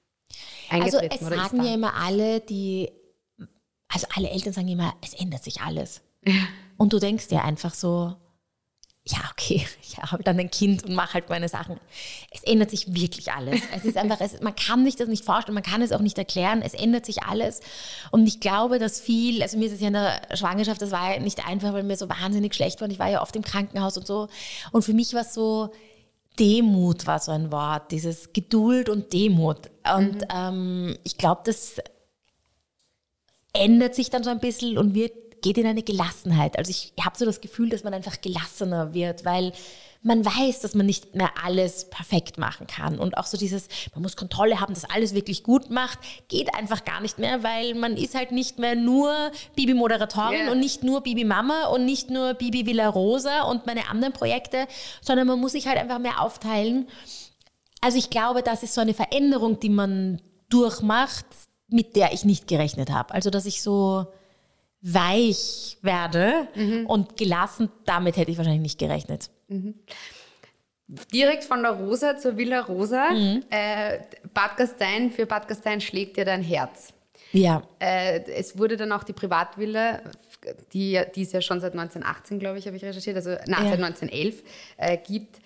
Also 0.70 0.98
es 0.98 1.22
oder 1.22 1.36
sagen 1.36 1.64
ja 1.64 1.74
immer 1.74 1.94
alle, 1.94 2.40
die, 2.40 2.90
also 3.88 4.06
alle 4.14 4.30
Eltern 4.30 4.52
sagen 4.52 4.68
immer, 4.68 4.94
es 5.02 5.14
ändert 5.14 5.44
sich 5.44 5.60
alles. 5.60 6.02
Und 6.76 6.92
du 6.92 6.98
denkst 6.98 7.28
dir 7.28 7.44
einfach 7.44 7.74
so, 7.74 8.16
ja, 9.06 9.18
okay, 9.30 9.66
ich 9.82 9.98
habe 9.98 10.22
dann 10.22 10.38
ein 10.38 10.50
Kind 10.50 10.84
und 10.84 10.94
mache 10.94 11.14
halt 11.14 11.28
meine 11.28 11.48
Sachen. 11.48 11.78
Es 12.30 12.42
ändert 12.42 12.70
sich 12.70 12.94
wirklich 12.94 13.32
alles. 13.32 13.60
Es 13.74 13.84
ist 13.84 13.96
einfach, 13.96 14.20
es, 14.20 14.40
man 14.40 14.56
kann 14.56 14.84
sich 14.84 14.96
das 14.96 15.08
nicht 15.08 15.24
vorstellen, 15.24 15.54
man 15.54 15.62
kann 15.62 15.82
es 15.82 15.92
auch 15.92 16.00
nicht 16.00 16.16
erklären. 16.16 16.62
Es 16.62 16.74
ändert 16.74 17.04
sich 17.04 17.22
alles. 17.22 17.60
Und 18.10 18.26
ich 18.26 18.40
glaube, 18.40 18.78
dass 18.78 19.00
viel, 19.00 19.42
also 19.42 19.58
mir 19.58 19.66
ist 19.66 19.74
es 19.74 19.80
ja 19.80 19.88
in 19.88 19.92
der 19.92 20.22
Schwangerschaft, 20.34 20.80
das 20.80 20.90
war 20.90 21.14
ja 21.14 21.20
nicht 21.20 21.46
einfach, 21.46 21.72
weil 21.72 21.82
mir 21.82 21.96
so 21.96 22.08
wahnsinnig 22.08 22.54
schlecht 22.54 22.80
war 22.80 22.86
und 22.86 22.92
ich 22.92 22.98
war 22.98 23.10
ja 23.10 23.22
oft 23.22 23.36
im 23.36 23.42
Krankenhaus 23.42 23.96
und 23.98 24.06
so. 24.06 24.28
Und 24.72 24.82
für 24.82 24.94
mich 24.94 25.12
war 25.12 25.22
es 25.22 25.34
so, 25.34 25.70
Demut 26.38 27.06
war 27.06 27.18
so 27.18 27.32
ein 27.32 27.52
Wort, 27.52 27.92
dieses 27.92 28.32
Geduld 28.32 28.88
und 28.88 29.12
Demut. 29.12 29.70
Und 29.96 30.24
ähm, 30.34 30.96
ich 31.04 31.16
glaube, 31.16 31.42
das 31.44 31.76
ändert 33.52 33.94
sich 33.94 34.10
dann 34.10 34.24
so 34.24 34.30
ein 34.30 34.40
bisschen 34.40 34.76
und 34.78 34.94
wird, 34.94 35.42
geht 35.42 35.58
in 35.58 35.66
eine 35.66 35.82
Gelassenheit. 35.82 36.58
Also 36.58 36.70
ich 36.70 36.92
habe 37.00 37.16
so 37.16 37.24
das 37.24 37.40
Gefühl, 37.40 37.68
dass 37.68 37.84
man 37.84 37.94
einfach 37.94 38.20
gelassener 38.20 38.94
wird, 38.94 39.24
weil 39.24 39.52
man 40.06 40.24
weiß, 40.24 40.60
dass 40.60 40.74
man 40.74 40.84
nicht 40.84 41.14
mehr 41.14 41.30
alles 41.42 41.88
perfekt 41.88 42.36
machen 42.36 42.66
kann. 42.66 42.98
Und 42.98 43.16
auch 43.16 43.24
so 43.24 43.38
dieses, 43.38 43.68
man 43.94 44.02
muss 44.02 44.16
Kontrolle 44.16 44.60
haben, 44.60 44.74
dass 44.74 44.84
alles 44.84 45.14
wirklich 45.14 45.42
gut 45.42 45.70
macht, 45.70 45.98
geht 46.28 46.54
einfach 46.54 46.84
gar 46.84 47.00
nicht 47.00 47.18
mehr, 47.18 47.42
weil 47.42 47.74
man 47.74 47.96
ist 47.96 48.14
halt 48.14 48.30
nicht 48.30 48.58
mehr 48.58 48.76
nur 48.76 49.12
Bibi-Moderatorin 49.56 50.46
Ja. 50.46 50.52
und 50.52 50.60
nicht 50.60 50.82
nur 50.84 51.00
Bibi-Mama 51.00 51.68
und 51.68 51.86
nicht 51.86 52.10
nur 52.10 52.34
Bibi 52.34 52.66
Villa 52.66 52.86
Rosa 52.88 53.44
und 53.44 53.64
meine 53.64 53.88
anderen 53.88 54.12
Projekte, 54.12 54.66
sondern 55.00 55.26
man 55.26 55.40
muss 55.40 55.52
sich 55.52 55.66
halt 55.66 55.78
einfach 55.78 55.98
mehr 55.98 56.20
aufteilen. 56.20 56.86
Also 57.80 57.96
ich 57.96 58.10
glaube, 58.10 58.42
das 58.42 58.62
ist 58.62 58.74
so 58.74 58.82
eine 58.82 58.92
Veränderung, 58.94 59.58
die 59.58 59.70
man 59.70 60.20
durchmacht, 60.50 61.24
mit 61.68 61.96
der 61.96 62.12
ich 62.12 62.26
nicht 62.26 62.46
gerechnet 62.46 62.90
habe. 62.90 63.14
Also 63.14 63.30
dass 63.30 63.46
ich 63.46 63.62
so 63.62 64.06
weich 64.82 65.78
werde 65.80 66.46
und 66.86 67.16
gelassen, 67.16 67.70
damit 67.86 68.18
hätte 68.18 68.30
ich 68.30 68.36
wahrscheinlich 68.36 68.60
nicht 68.62 68.78
gerechnet. 68.78 69.30
Direkt 71.12 71.44
von 71.44 71.62
der 71.62 71.72
Rosa 71.72 72.16
zur 72.18 72.36
Villa 72.36 72.60
Rosa. 72.60 73.08
Äh, 73.50 74.00
Bad 74.34 74.56
Gastein, 74.56 75.10
für 75.10 75.26
Bad 75.26 75.48
Gastein 75.48 75.80
schlägt 75.80 76.16
dir 76.16 76.24
dein 76.24 76.42
Herz. 76.42 76.92
Ja. 77.32 77.62
Äh, 77.78 78.20
es 78.32 78.58
wurde 78.58 78.76
dann 78.76 78.92
auch 78.92 79.02
die 79.02 79.12
Privatvilla, 79.14 80.02
die, 80.72 81.00
die 81.14 81.22
es 81.22 81.32
ja 81.32 81.40
schon 81.40 81.60
seit 81.60 81.72
1918, 81.72 82.38
glaube 82.38 82.58
ich, 82.58 82.66
habe 82.66 82.76
ich 82.76 82.84
recherchiert, 82.84 83.16
also 83.16 83.30
na, 83.46 83.62
Ja. 83.64 83.70
seit 83.70 83.82
1911 83.82 84.42
äh, 84.76 84.98
gibt, 84.98 85.38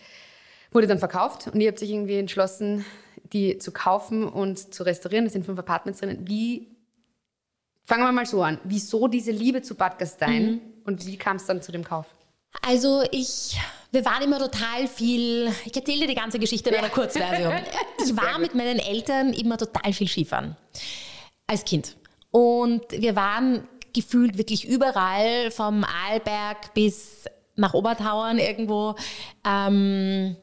wurde 0.73 0.87
dann 0.87 0.99
verkauft 0.99 1.47
und 1.47 1.61
ihr 1.61 1.69
habt 1.69 1.79
sich 1.79 1.91
irgendwie 1.91 2.19
entschlossen, 2.19 2.85
die 3.33 3.59
zu 3.59 3.73
kaufen 3.73 4.25
und 4.29 4.75
zu 4.75 4.83
restaurieren. 4.83 5.27
Es 5.27 5.33
sind 5.35 5.47
fünf 5.47 5.59
Apartments 5.59 6.01
drin. 6.01 6.19
Wie, 6.29 6.67
fangen 7.85 8.03
wir 8.03 8.13
mal 8.13 8.27
so 8.27 8.43
an, 8.43 8.59
wieso 8.65 9.07
diese 9.09 9.31
Liebe 9.31 9.63
zu 9.63 9.75
Bad 9.77 9.99
Gastein 9.99 10.61
und 10.85 11.07
wie 11.07 11.17
kam 11.17 11.37
es 11.37 11.47
dann 11.47 11.63
zu 11.63 11.73
dem 11.73 11.85
Kauf? 11.85 12.07
Also 12.67 13.03
ich, 13.13 13.59
wir 13.91 14.05
waren 14.05 14.23
immer 14.23 14.39
total 14.39 14.87
viel, 14.87 15.51
ich 15.65 15.75
erzähle 15.75 16.01
dir 16.01 16.09
die 16.09 16.15
ganze 16.15 16.39
Geschichte 16.39 16.71
in 16.71 16.77
einer 16.77 16.91
Kurzversion. 16.91 17.55
Ich 18.05 18.17
war 18.17 18.39
mit 18.39 18.55
meinen 18.55 18.79
Eltern 18.79 19.33
immer 19.33 19.59
total 19.59 19.93
viel 19.93 20.09
Skifahren. 20.09 20.57
Als 21.47 21.65
Kind. 21.65 21.97
Und 22.31 22.83
wir 22.91 23.17
waren 23.17 23.67
gefühlt 23.93 24.39
wirklich 24.39 24.67
überall, 24.67 25.51
vom 25.51 25.85
Arlberg 25.85 26.75
bis 26.75 27.25
nach 27.57 27.75
Obertauern 27.75 28.39
irgendwo, 28.39 28.95
ähm, 29.45 30.37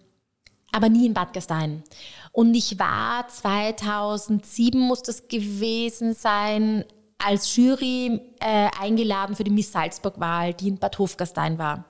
aber 0.71 0.89
nie 0.89 1.05
in 1.05 1.13
Bad 1.13 1.33
Gastein. 1.33 1.83
Und 2.31 2.53
ich 2.53 2.77
war 2.77 3.27
2007, 3.27 4.79
muss 4.79 5.03
das 5.03 5.29
gewesen 5.29 6.13
sein, 6.13 6.83
als 7.17 7.55
Jury 7.55 8.19
äh, 8.39 8.69
eingeladen 8.79 9.35
für 9.35 9.43
die 9.43 9.51
Miss 9.51 9.71
Salzburg-Wahl, 9.71 10.53
die 10.53 10.67
in 10.67 10.77
Bad 10.77 10.99
Hofgastein 10.99 11.57
war. 11.57 11.85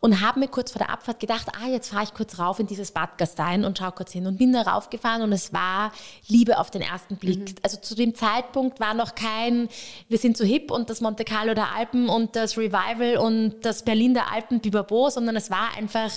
Und 0.00 0.20
habe 0.20 0.40
mir 0.40 0.48
kurz 0.48 0.72
vor 0.72 0.80
der 0.80 0.90
Abfahrt 0.90 1.20
gedacht, 1.20 1.46
ah, 1.54 1.68
jetzt 1.68 1.90
fahre 1.90 2.04
ich 2.04 2.12
kurz 2.12 2.38
rauf 2.38 2.58
in 2.58 2.66
dieses 2.66 2.92
Bad 2.92 3.16
Gastein 3.16 3.64
und 3.64 3.78
schaue 3.78 3.92
kurz 3.92 4.12
hin. 4.12 4.26
Und 4.26 4.38
bin 4.38 4.52
da 4.52 4.62
raufgefahren 4.62 5.22
und 5.22 5.32
es 5.32 5.52
war 5.52 5.92
Liebe 6.26 6.58
auf 6.58 6.70
den 6.70 6.82
ersten 6.82 7.16
Blick. 7.16 7.56
Also 7.62 7.78
zu 7.78 7.94
dem 7.94 8.14
Zeitpunkt 8.14 8.80
war 8.80 8.94
noch 8.94 9.14
kein, 9.14 9.68
wir 10.08 10.18
sind 10.18 10.36
so 10.36 10.44
hip 10.44 10.70
und 10.70 10.90
das 10.90 11.00
Monte 11.00 11.24
Carlo 11.24 11.54
der 11.54 11.72
Alpen 11.74 12.08
und 12.08 12.34
das 12.36 12.58
Revival 12.58 13.16
und 13.18 13.64
das 13.64 13.84
Berlin 13.84 14.14
der 14.14 14.32
Alpen, 14.32 14.60
Bibabo, 14.60 15.08
sondern 15.08 15.36
es 15.36 15.50
war 15.50 15.74
einfach 15.76 16.10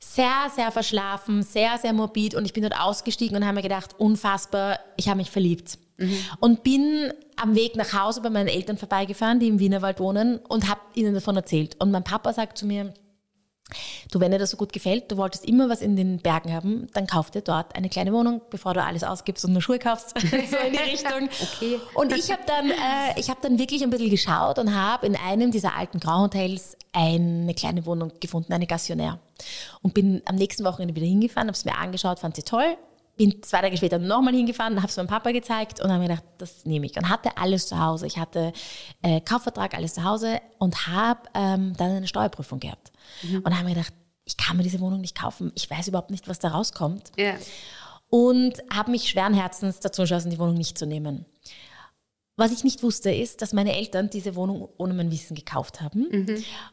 sehr, 0.00 0.50
sehr 0.54 0.70
verschlafen, 0.70 1.42
sehr, 1.42 1.78
sehr 1.78 1.92
morbid 1.92 2.34
und 2.34 2.44
ich 2.44 2.52
bin 2.52 2.62
dort 2.62 2.78
ausgestiegen 2.78 3.36
und 3.36 3.44
habe 3.44 3.56
mir 3.56 3.62
gedacht, 3.62 3.94
unfassbar, 3.98 4.80
ich 4.96 5.08
habe 5.08 5.18
mich 5.18 5.30
verliebt. 5.30 5.78
Und 6.40 6.62
bin 6.62 7.12
am 7.36 7.54
Weg 7.54 7.76
nach 7.76 7.92
Hause 7.92 8.20
bei 8.20 8.30
meinen 8.30 8.48
Eltern 8.48 8.78
vorbeigefahren, 8.78 9.40
die 9.40 9.48
im 9.48 9.58
Wienerwald 9.58 10.00
wohnen 10.00 10.38
und 10.38 10.68
habe 10.68 10.80
ihnen 10.94 11.14
davon 11.14 11.36
erzählt. 11.36 11.76
Und 11.80 11.90
mein 11.90 12.04
Papa 12.04 12.32
sagt 12.32 12.58
zu 12.58 12.66
mir, 12.66 12.94
du, 14.10 14.20
wenn 14.20 14.30
dir 14.30 14.38
das 14.38 14.50
so 14.50 14.56
gut 14.56 14.72
gefällt, 14.72 15.10
du 15.10 15.16
wolltest 15.16 15.44
immer 15.44 15.68
was 15.68 15.80
in 15.80 15.96
den 15.96 16.18
Bergen 16.18 16.52
haben, 16.52 16.86
dann 16.94 17.06
kauf 17.06 17.30
dir 17.30 17.42
dort 17.42 17.74
eine 17.76 17.88
kleine 17.88 18.12
Wohnung, 18.12 18.40
bevor 18.50 18.74
du 18.74 18.82
alles 18.82 19.04
ausgibst 19.04 19.44
und 19.44 19.52
nur 19.52 19.62
Schuhe 19.62 19.78
kaufst, 19.78 20.18
so 20.20 20.26
in 20.26 20.72
die 20.72 20.90
Richtung. 20.90 21.28
Okay. 21.58 21.78
Und 21.94 22.12
ich 22.12 22.30
habe 22.30 22.42
dann, 22.46 22.70
äh, 22.70 23.18
ich 23.18 23.30
habe 23.30 23.40
dann 23.42 23.58
wirklich 23.58 23.82
ein 23.82 23.90
bisschen 23.90 24.10
geschaut 24.10 24.58
und 24.58 24.74
habe 24.74 25.06
in 25.06 25.16
einem 25.16 25.50
dieser 25.50 25.76
alten 25.76 25.98
Grauhotels 25.98 26.76
eine 26.92 27.54
kleine 27.54 27.86
Wohnung 27.86 28.12
gefunden, 28.20 28.52
eine 28.52 28.66
Gassionnaire. 28.66 29.18
Und 29.82 29.94
bin 29.94 30.22
am 30.26 30.36
nächsten 30.36 30.64
Wochenende 30.64 30.94
wieder 30.94 31.06
hingefahren, 31.06 31.48
habe 31.48 31.56
es 31.56 31.64
mir 31.64 31.76
angeschaut, 31.76 32.20
fand 32.20 32.36
sie 32.36 32.42
toll. 32.42 32.76
Bin 33.18 33.42
zwei 33.42 33.60
Tage 33.60 33.76
später 33.76 33.98
nochmal 33.98 34.32
hingefahren, 34.32 34.76
habe 34.78 34.86
es 34.88 34.96
meinem 34.96 35.08
Papa 35.08 35.32
gezeigt 35.32 35.80
und 35.80 35.90
habe 35.90 36.00
mir 36.00 36.08
gedacht, 36.08 36.24
das 36.38 36.64
nehme 36.64 36.86
ich. 36.86 36.96
Und 36.96 37.08
hatte 37.10 37.36
alles 37.36 37.66
zu 37.66 37.78
Hause. 37.78 38.06
Ich 38.06 38.16
hatte 38.16 38.52
äh, 39.02 39.20
Kaufvertrag, 39.20 39.74
alles 39.74 39.92
zu 39.94 40.04
Hause 40.04 40.40
und 40.58 40.86
habe 40.86 41.20
ähm, 41.34 41.74
dann 41.76 41.90
eine 41.90 42.06
Steuerprüfung 42.06 42.60
gehabt. 42.60 42.92
Und 43.44 43.54
habe 43.54 43.64
mir 43.68 43.74
gedacht, 43.74 43.92
ich 44.24 44.36
kann 44.36 44.56
mir 44.56 44.62
diese 44.62 44.80
Wohnung 44.80 45.00
nicht 45.00 45.18
kaufen. 45.18 45.52
Ich 45.56 45.68
weiß 45.70 45.88
überhaupt 45.88 46.10
nicht, 46.10 46.28
was 46.28 46.38
da 46.38 46.48
rauskommt 46.48 47.12
Ja. 47.16 47.34
und 48.08 48.54
habe 48.72 48.90
mich 48.90 49.08
schweren 49.10 49.34
Herzens 49.34 49.80
dazu 49.80 50.02
entschlossen, 50.02 50.30
die 50.30 50.38
Wohnung 50.38 50.54
nicht 50.54 50.78
zu 50.78 50.86
nehmen. 50.86 51.26
Was 52.38 52.52
ich 52.52 52.62
nicht 52.62 52.84
wusste, 52.84 53.10
ist, 53.12 53.42
dass 53.42 53.52
meine 53.52 53.74
Eltern 53.76 54.10
diese 54.10 54.36
Wohnung 54.36 54.68
ohne 54.78 54.94
mein 54.94 55.10
Wissen 55.10 55.34
gekauft 55.34 55.80
haben 55.80 56.06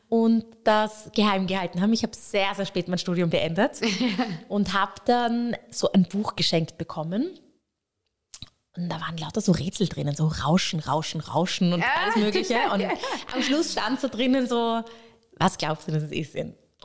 und 0.10 0.45
das 0.63 1.10
geheim 1.15 1.48
gehalten 1.48 1.81
haben. 1.81 1.91
Ich 1.91 2.03
habe 2.03 2.15
sehr, 2.15 2.53
sehr 2.53 2.67
spät 2.67 2.88
mein 2.88 3.00
Studium 3.00 3.31
beendet 3.31 3.81
und 4.48 4.74
habe 4.74 4.93
dann 5.05 5.57
so 5.72 5.91
ein 5.91 6.03
Buch 6.03 6.36
geschenkt 6.36 6.77
bekommen. 6.77 7.31
Und 8.77 8.89
da 8.89 9.01
waren 9.01 9.17
lauter 9.17 9.41
so 9.41 9.53
Rätsel 9.53 9.88
drinnen, 9.88 10.15
so 10.15 10.27
Rauschen, 10.27 10.81
Rauschen, 10.81 11.19
Rauschen 11.19 11.74
und 11.74 11.84
alles 11.84 12.15
Mögliche. 12.15 12.57
Und 12.72 12.84
am 13.34 13.41
Schluss 13.41 13.72
stand 13.72 14.00
so 14.00 14.07
drinnen 14.07 14.48
so, 14.48 14.84
was 15.38 15.57
glaubst 15.57 15.88
du, 15.88 15.93
dass 15.93 16.03
es 16.03 16.12
ist? 16.12 16.36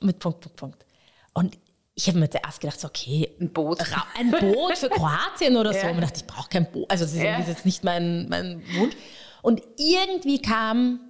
Mit 0.01 0.19
Punkt, 0.21 0.41
Punkt, 0.41 0.57
Punkt. 0.57 0.87
Und 1.35 1.59
ich 2.01 2.09
habe 2.09 2.19
mir 2.19 2.31
zuerst 2.31 2.61
gedacht, 2.61 2.81
so, 2.81 2.89
okay, 2.89 3.31
Ein 3.41 3.53
Boot. 3.53 3.79
Ein 4.19 4.31
Boot 4.31 4.79
für 4.79 4.89
Kroatien 4.89 5.57
oder 5.57 5.73
so. 5.73 5.79
Ja. 5.81 5.91
Und 5.91 5.97
ich 5.99 6.05
dachte, 6.05 6.21
ich 6.21 6.27
brauche 6.27 6.49
kein 6.49 6.71
Boot. 6.73 6.91
Also 6.91 7.05
das 7.05 7.13
ist, 7.13 7.23
Ja. 7.23 7.39
jetzt 7.39 7.67
nicht 7.67 7.85
mein, 7.85 8.29
mein 8.29 8.63
Wunsch. 8.75 8.95
Und 9.43 9.63
irgendwie 9.77 10.41
kam 10.41 11.01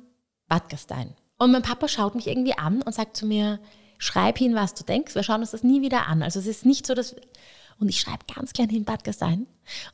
Bad 0.49 0.69
Gastein. 0.69 1.15
Und 1.39 1.53
mein 1.53 1.63
Papa 1.63 1.87
schaut 1.87 2.15
mich 2.17 2.27
irgendwie 2.27 2.55
an 2.59 2.83
und 2.83 2.93
sagt 2.95 3.17
zu 3.17 3.25
mir, 3.25 3.61
schreib 3.99 4.39
hin, 4.39 4.55
was 4.57 4.75
du 4.75 4.83
denkst. 4.85 5.15
Wir 5.15 5.23
schauen 5.23 5.41
uns 5.41 5.53
das 5.53 5.63
nie 5.63 5.81
wieder 5.81 6.09
an. 6.09 6.23
Also 6.23 6.41
es 6.41 6.47
ist 6.47 6.67
nicht 6.67 6.87
so, 6.87 6.95
dass... 6.95 7.15
Und 7.79 7.89
ich 7.89 7.99
schreibe 8.01 8.27
ganz 8.35 8.53
klein 8.53 8.69
hin 8.69 8.85
Bad 8.85 9.05
Gastein. 9.05 9.47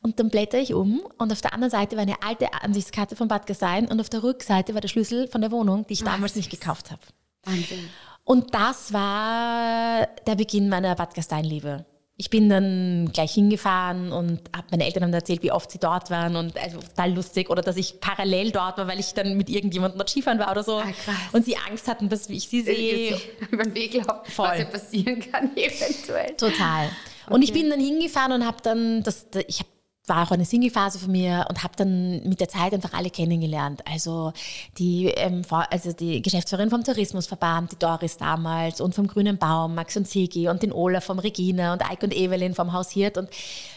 Und 0.03 0.19
dann 0.19 0.29
blätter 0.31 0.59
ich 0.59 0.75
um 0.75 1.03
und 1.19 1.31
auf 1.31 1.41
der 1.41 1.53
anderen 1.53 1.71
Seite 1.71 1.95
war 1.97 2.03
eine 2.03 2.21
alte 2.23 2.53
Ansichtskarte 2.55 3.15
von 3.15 3.29
Bad 3.29 3.47
Gastein 3.47 3.87
und 3.87 4.00
auf 4.00 4.09
der 4.09 4.23
Rückseite 4.25 4.75
war 4.75 4.81
der 4.81 4.88
Schlüssel 4.88 5.29
von 5.29 5.41
der 5.41 5.53
Wohnung, 5.53 5.87
die 5.87 5.93
ich 5.93 6.03
damals 6.03 6.35
nicht 6.35 6.50
gekauft 6.50 6.91
habe. 6.91 7.03
Wahnsinn. 7.45 7.88
Und 8.26 8.54
das 8.54 8.92
war 8.92 10.09
der 10.26 10.35
Beginn 10.35 10.68
meiner 10.68 10.97
Bad 10.97 11.14
Gastein-Liebe. 11.14 11.87
Ich 12.16 12.28
bin 12.28 12.49
dann 12.49 13.09
gleich 13.12 13.35
hingefahren 13.35 14.11
und 14.11 14.40
habe 14.54 14.66
meine 14.73 14.85
Eltern 14.85 15.04
haben 15.04 15.12
erzählt, 15.12 15.45
wie 15.45 15.52
oft 15.52 15.71
sie 15.71 15.78
dort 15.78 16.11
waren 16.11 16.35
und 16.35 16.59
also 16.59 16.80
total 16.80 17.14
lustig 17.14 17.50
oder 17.50 17.62
dass 17.62 17.76
ich 17.76 18.00
parallel 18.00 18.50
dort 18.50 18.78
war, 18.78 18.88
weil 18.88 18.99
ich 18.99 19.14
dann 19.14 19.37
mit 19.37 19.49
irgendjemandem 19.49 19.99
dort 19.99 20.11
Skifahren 20.11 20.40
war 20.40 20.50
oder 20.50 20.64
so. 20.64 20.78
Ah, 20.78 20.90
krass. 20.90 21.14
Und 21.33 21.45
sie 21.45 21.56
Angst 21.56 21.87
hatten, 21.87 22.09
dass 22.09 22.28
ich 22.28 22.49
sie 22.49 22.62
sehe. 22.62 23.16
Über 23.52 23.62
den 23.62 23.75
Weg 23.76 23.95
laufen, 23.95 24.28
Voll. 24.33 24.49
was 24.49 24.59
ja 24.59 24.64
passieren 24.64 25.21
kann, 25.30 25.50
eventuell. 25.56 26.35
Total. 26.37 26.88
Und 27.30 27.42
ich 27.42 27.52
bin 27.52 27.71
dann 27.71 27.80
hingefahren 27.80 28.33
und 28.33 28.45
habe 28.45 28.59
dann, 28.61 29.04
das, 29.04 29.26
ich 29.47 29.61
hab, 29.61 29.66
war 30.09 30.23
auch 30.23 30.31
eine 30.31 30.45
Single-Phase 30.45 30.99
von 30.99 31.11
mir 31.13 31.47
und 31.49 31.63
habe 31.63 31.75
dann 31.77 32.23
mit 32.29 32.41
der 32.41 32.49
Zeit 32.49 32.73
einfach 32.73 32.93
alle 32.93 33.11
kennengelernt. 33.11 33.83
Also 33.91 34.33
die, 34.79 35.07
ähm, 35.07 35.43
also 35.51 35.93
die 35.93 36.23
Geschäftsführerin 36.23 36.71
vom 36.71 36.85
Tourismusverband, 36.85 37.73
die 37.73 37.79
Doris 37.79 38.17
damals 38.17 38.81
und 38.81 38.95
vom 38.95 39.07
Grünen 39.07 39.39
Baum, 39.39 39.75
Max 39.75 39.97
und 39.97 40.09
Sigi 40.09 40.49
und 40.49 40.63
den 40.63 40.73
Olaf 40.73 41.05
vom 41.05 41.19
Regina 41.19 41.73
und 41.73 41.89
Eike 41.89 42.07
und 42.07 42.15
Evelyn 42.15 42.55
vom 42.55 42.73
Haus 42.73 42.91
Hirt. 42.91 43.19
Und 43.19 43.29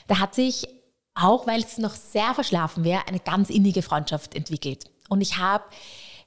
da 0.08 0.20
hat 0.20 0.36
sich, 0.36 0.68
auch 1.16 1.48
weil 1.48 1.62
es 1.62 1.78
noch 1.78 1.96
sehr 1.96 2.34
verschlafen 2.34 2.84
wäre, 2.84 3.08
eine 3.08 3.20
ganz 3.20 3.50
innige 3.50 3.82
Freundschaft 3.82 4.36
entwickelt. 4.36 4.86
Und 5.10 5.22
ich 5.22 5.38
habe 5.38 5.64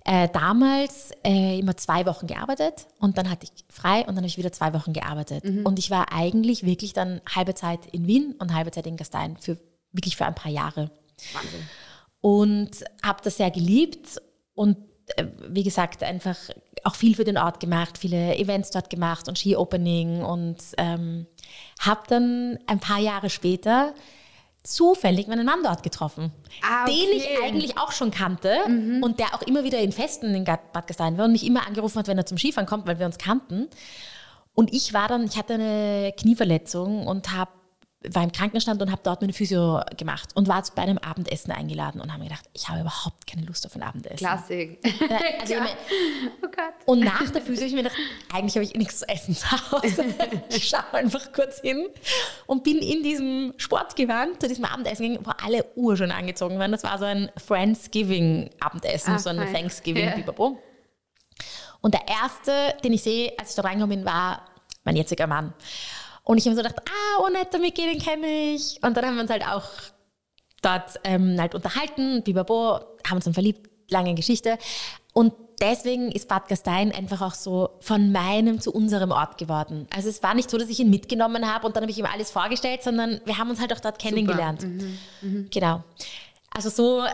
äh, 0.04 0.28
damals 0.32 1.12
äh, 1.25 1.61
immer 1.61 1.76
zwei 1.76 2.06
Wochen 2.06 2.26
gearbeitet 2.26 2.88
und 2.99 3.18
dann 3.18 3.30
hatte 3.30 3.47
ich 3.47 3.64
frei 3.73 4.00
und 4.00 4.09
dann 4.09 4.18
habe 4.18 4.26
ich 4.26 4.37
wieder 4.37 4.50
zwei 4.50 4.75
Wochen 4.75 4.92
gearbeitet. 4.92 5.44
Und 5.64 5.78
ich 5.78 5.90
war 5.90 6.12
eigentlich 6.12 6.64
wirklich 6.64 6.92
dann 6.92 7.21
halbe 7.32 7.54
Zeit 7.54 7.87
in 7.92 8.09
Wien 8.09 8.35
und 8.40 8.52
halbe 8.52 8.73
Zeit 8.73 8.88
in 8.88 8.97
Gastein, 8.97 9.37
für, 9.37 9.56
wirklich 9.92 10.16
für 10.16 10.26
ein 10.26 10.34
paar 10.34 10.50
Jahre. 10.50 10.90
Wahnsinn. 11.32 11.68
Und 12.20 12.70
habe 13.02 13.20
das 13.22 13.37
sehr 13.37 13.50
geliebt 13.50 14.20
und 14.54 14.76
äh, 15.16 15.26
wie 15.49 15.64
gesagt, 15.64 16.02
einfach 16.02 16.37
auch 16.84 16.94
viel 16.94 17.14
für 17.14 17.25
den 17.25 17.38
Ort 17.38 17.61
gemacht, 17.61 17.99
viele 17.99 18.37
Events 18.37 18.70
dort 18.70 18.90
gemacht 18.90 19.28
und 19.28 19.38
Ski-Opening 19.38 20.22
und 20.22 20.58
ähm, 20.78 21.26
habe 21.80 22.02
dann 22.08 22.58
ein 22.66 22.80
paar 22.80 22.99
Jahre 22.99 23.30
später 23.30 23.94
zufällig 24.62 25.26
meinen 25.26 25.44
Mann 25.44 25.62
dort 25.64 25.82
getroffen, 25.82 26.32
Ah, 26.62 26.87
den 26.87 27.08
ich 27.16 27.25
okay. 27.25 27.38
eigentlich 27.44 27.78
auch 27.78 27.90
schon 27.90 28.12
kannte 28.12 28.58
und 29.02 29.18
der 29.18 29.34
auch 29.34 29.42
immer 29.42 29.64
wieder 29.64 29.80
in 29.80 29.90
Festen 29.90 30.34
in 30.34 30.44
Bad 30.44 30.87
Gastein 30.87 31.18
war 31.18 31.25
und 31.25 31.32
mich 31.32 31.44
immer 31.44 31.66
angerufen 31.66 31.99
hat, 31.99 32.06
wenn 32.06 32.18
er 32.18 32.26
zum 32.26 32.38
Skifahren 32.38 32.68
kommt, 32.68 32.87
weil 32.87 32.99
wir 32.99 33.06
uns 33.06 33.18
kannten. 33.18 33.68
Und 34.54 34.72
ich 34.72 34.92
war 34.92 35.08
dann, 35.08 35.25
ich 35.25 35.37
hatte 35.37 35.54
eine 35.54 36.12
Knieverletzung 36.16 37.06
und 37.06 37.37
hab, 37.37 37.49
war 38.11 38.23
im 38.23 38.32
Krankenstand 38.32 38.82
und 38.82 38.90
habe 38.90 39.00
dort 39.04 39.21
meine 39.21 39.32
Physio 39.32 39.80
gemacht 39.97 40.30
und 40.35 40.49
war 40.49 40.62
bei 40.75 40.82
einem 40.82 40.99
Abendessen 40.99 41.52
eingeladen 41.52 42.00
und 42.00 42.11
habe 42.12 42.23
mir 42.23 42.28
gedacht, 42.28 42.49
ich 42.52 42.68
habe 42.68 42.80
überhaupt 42.80 43.26
keine 43.26 43.47
Lust 43.47 43.64
auf 43.66 43.75
ein 43.76 43.82
Abendessen. 43.82 44.16
Klassik. 44.16 44.78
Also 45.40 45.54
mein, 45.59 45.68
oh 46.42 46.47
Gott. 46.47 46.75
und 46.87 47.00
nach 47.00 47.30
der 47.30 47.42
Physio 47.42 47.62
habe 47.62 47.66
ich 47.68 47.75
mir 47.75 47.82
gedacht, 47.82 47.99
eigentlich 48.32 48.54
habe 48.54 48.64
ich 48.64 48.75
eh 48.75 48.78
nichts 48.78 48.99
zu 49.00 49.09
essen 49.09 49.35
zu 49.35 49.50
Hause. 49.50 50.04
Ich 50.49 50.68
schaue 50.68 50.92
einfach 50.94 51.32
kurz 51.32 51.61
hin 51.61 51.87
und 52.47 52.64
bin 52.64 52.78
in 52.78 53.02
diesem 53.02 53.54
Sportgewand 53.56 54.40
zu 54.40 54.49
diesem 54.49 54.64
Abendessen 54.64 55.09
gegangen, 55.09 55.26
wo 55.26 55.32
alle 55.44 55.64
Uhr 55.76 55.97
schon 55.97 56.11
angezogen 56.11 56.59
waren. 56.59 56.73
Das 56.73 56.85
war 56.85 56.99
so 56.99 57.04
ein 57.04 57.30
Friendsgiving-Abendessen, 57.37 59.14
Ah, 59.14 59.18
so 59.18 59.30
ein 59.30 59.37
fein. 59.38 59.52
Thanksgiving, 59.54 60.14
bibabo. 60.16 60.59
Und 61.80 61.94
der 61.94 62.06
erste, 62.09 62.76
den 62.85 62.92
ich 62.92 63.02
sehe, 63.02 63.32
als 63.38 63.50
ich 63.50 63.56
da 63.56 63.62
reingekommen 63.62 63.97
bin, 63.99 64.04
war 64.06 64.42
mein 64.85 64.97
jetziger 64.97 65.26
Mann. 65.26 65.52
Und 66.24 66.38
ich 66.38 66.44
habe 66.46 66.54
mir 66.54 66.62
so 66.62 66.68
gedacht, 66.68 66.82
ah, 66.88 67.22
oh 67.24 67.28
nett, 67.30 67.52
Miki, 67.60 67.82
den 67.82 67.98
kenne 67.98 68.54
ich. 68.54 68.78
Und 68.82 68.96
dann 68.96 69.04
haben 69.06 69.14
wir 69.16 69.22
uns 69.22 69.30
halt 69.30 69.46
auch 69.46 69.64
dort 70.62 71.00
ähm, 71.04 71.36
halt 71.40 71.54
unterhalten, 71.54 72.22
bibabo, 72.22 72.78
haben 73.06 73.16
uns 73.16 73.24
dann 73.24 73.34
verliebt. 73.34 73.68
lange 73.90 74.14
Geschichte. 74.14 74.56
Und 75.12 75.34
deswegen 75.60 76.10
ist 76.12 76.28
Bad 76.28 76.48
Gastein 76.48 76.92
einfach 76.92 77.20
auch 77.20 77.34
so 77.34 77.70
von 77.80 78.10
meinem 78.10 78.60
zu 78.60 78.72
unserem 78.72 79.10
Ort 79.10 79.36
geworden. 79.38 79.86
Also 79.94 80.08
es 80.08 80.22
war 80.22 80.34
nicht 80.34 80.48
so, 80.50 80.56
dass 80.56 80.68
ich 80.70 80.80
ihn 80.80 80.88
mitgenommen 80.90 81.52
habe 81.52 81.66
und 81.66 81.76
dann 81.76 81.82
habe 81.82 81.90
ich 81.90 81.98
ihm 81.98 82.06
alles 82.06 82.30
vorgestellt, 82.30 82.82
sondern 82.82 83.20
wir 83.24 83.36
haben 83.36 83.50
uns 83.50 83.60
halt 83.60 83.72
auch 83.72 83.80
dort 83.80 83.98
kennengelernt. 83.98 84.62
Mhm, 84.62 85.48
Genau. 85.50 85.84
Also 86.50 86.70
so 86.70 87.04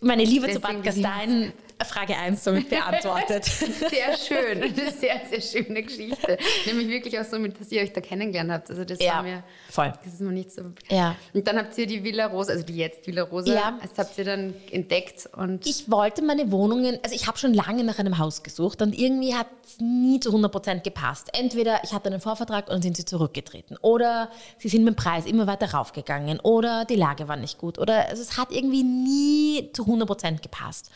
meine 0.00 0.24
Liebe 0.24 0.46
zu 0.48 0.60
Deswegen 0.60 0.82
Bad 0.82 0.84
Gastein, 0.84 1.52
Frage 1.84 2.16
1 2.16 2.44
somit 2.44 2.68
beantwortet. 2.70 3.44
Sehr 3.46 4.16
schön, 4.16 4.62
eine 4.62 4.90
sehr, 4.92 5.20
sehr 5.30 5.40
schöne 5.40 5.82
Geschichte. 5.82 6.38
Nämlich 6.66 6.88
wirklich 6.88 7.18
auch 7.18 7.24
so, 7.24 7.38
mit, 7.38 7.60
dass 7.60 7.70
ihr 7.72 7.82
euch 7.82 7.92
da 7.92 8.00
kennengelernt 8.00 8.50
habt. 8.50 8.70
Also 8.70 8.84
das 8.84 9.00
Ja, 9.00 9.14
war 9.16 9.22
mir, 9.22 9.42
voll. 9.70 9.92
das 10.04 10.14
ist 10.14 10.20
mir 10.20 10.32
nicht 10.32 10.52
so. 10.52 10.62
Ja. 10.90 11.16
Und 11.34 11.46
dann 11.46 11.56
habt 11.58 11.76
ihr 11.78 11.86
die 11.86 12.02
Villa 12.04 12.26
Rosa, 12.26 12.52
also 12.52 12.64
die 12.64 12.76
jetzt 12.76 13.06
Villa 13.06 13.22
Rosa, 13.22 13.52
Ja. 13.54 13.78
das 13.82 13.92
habt 13.98 14.16
ihr 14.18 14.24
dann 14.24 14.54
entdeckt 14.70 15.28
und 15.36 15.66
Ich 15.66 15.90
wollte 15.90 16.22
meine 16.22 16.50
Wohnungen, 16.52 16.98
also 17.02 17.14
ich 17.14 17.26
habe 17.26 17.38
schon 17.38 17.54
lange 17.54 17.84
nach 17.84 17.98
einem 17.98 18.18
Haus 18.18 18.42
gesucht 18.42 18.82
und 18.82 18.98
irgendwie 18.98 19.34
hat 19.34 19.46
es 19.64 19.78
nie 19.80 20.20
zu 20.20 20.30
100% 20.30 20.82
gepasst. 20.82 21.28
Entweder 21.32 21.82
ich 21.84 21.92
hatte 21.92 22.08
einen 22.08 22.20
Vorvertrag 22.20 22.66
und 22.68 22.74
dann 22.74 22.82
sind 22.82 22.96
sie 22.96 23.04
zurückgetreten 23.04 23.76
oder 23.82 24.30
sie 24.58 24.68
sind 24.68 24.84
mit 24.84 24.94
dem 24.94 24.96
Preis 24.96 25.26
immer 25.26 25.46
weiter 25.46 25.72
raufgegangen 25.72 26.40
oder 26.40 26.84
die 26.84 26.96
Lage 26.96 27.28
war 27.28 27.36
nicht 27.36 27.58
gut 27.58 27.78
oder 27.78 28.08
also 28.08 28.22
es 28.22 28.36
hat 28.38 28.52
irgendwie 28.52 28.82
nie 28.82 29.70
zu 29.72 29.84
100% 29.84 30.40
gepasst. 30.42 30.90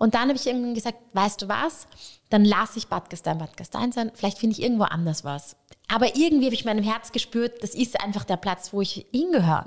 Und 0.00 0.14
dann 0.14 0.28
habe 0.28 0.32
ich 0.32 0.46
irgendwann 0.46 0.72
gesagt, 0.72 0.96
weißt 1.12 1.42
du 1.42 1.48
was, 1.48 1.86
dann 2.30 2.42
lasse 2.42 2.78
ich 2.78 2.88
Bad 2.88 3.10
Gastein 3.10 3.36
Bad 3.36 3.54
Gastein 3.58 3.92
sein, 3.92 4.10
vielleicht 4.14 4.38
finde 4.38 4.56
ich 4.56 4.62
irgendwo 4.62 4.84
anders 4.84 5.24
was. 5.24 5.56
Aber 5.88 6.16
irgendwie 6.16 6.46
habe 6.46 6.54
ich 6.54 6.64
in 6.64 6.68
meinem 6.68 6.84
Herz 6.84 7.12
gespürt, 7.12 7.62
das 7.62 7.74
ist 7.74 8.00
einfach 8.00 8.24
der 8.24 8.38
Platz, 8.38 8.72
wo 8.72 8.80
ich 8.80 9.06
hingehöre. 9.12 9.66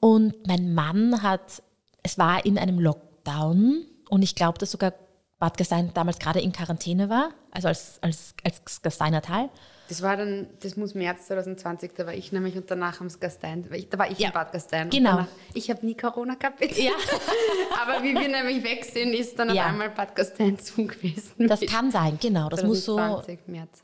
Und 0.00 0.46
mein 0.48 0.74
Mann 0.74 1.22
hat, 1.22 1.62
es 2.02 2.18
war 2.18 2.44
in 2.44 2.58
einem 2.58 2.80
Lockdown 2.80 3.84
und 4.10 4.22
ich 4.22 4.34
glaube, 4.34 4.58
dass 4.58 4.72
sogar 4.72 4.92
Bad 5.38 5.56
Gastein 5.58 5.90
damals 5.94 6.18
gerade 6.18 6.40
in 6.40 6.52
Quarantäne 6.52 7.08
war, 7.10 7.30
also 7.50 7.68
als, 7.68 7.98
als, 8.02 8.34
als 8.44 8.82
Gasteiner 8.82 9.20
Teil. 9.20 9.50
das 9.88 10.00
war 10.00 10.16
dann, 10.16 10.46
das 10.62 10.76
muss 10.76 10.94
März 10.94 11.26
2020, 11.26 11.92
da 11.96 12.06
war 12.06 12.14
ich 12.14 12.30
nämlich 12.32 12.56
und 12.56 12.70
danach 12.70 13.00
am 13.00 13.08
Gastein, 13.20 13.64
da 13.90 13.98
war 13.98 14.08
ich 14.10 14.18
Ja, 14.18 14.28
in 14.28 14.32
Bad 14.34 14.52
Gastein. 14.52 14.90
Genau. 14.90 15.10
Danach, 15.10 15.28
ich 15.52 15.68
habe 15.70 15.84
nie 15.84 15.96
Corona 15.96 16.34
gehabt. 16.36 16.60
Ja. 16.78 16.92
Aber 17.82 18.02
wie 18.02 18.14
wir 18.14 18.28
nämlich 18.28 18.62
weg 18.64 18.84
sind, 18.84 19.12
ist 19.12 19.38
dann 19.38 19.52
Ja. 19.54 19.64
auf 19.64 19.68
einmal 19.70 19.90
Bad 19.90 20.14
Gastein 20.14 20.58
zu 20.60 20.86
gewesen. 20.86 21.48
Das 21.48 21.60
kann 21.62 21.90
sein, 21.90 22.16
genau. 22.20 22.48
Das 22.48 22.62
muss 22.62 22.84
so, 22.84 22.94
2020 22.96 23.48
März. 23.48 23.82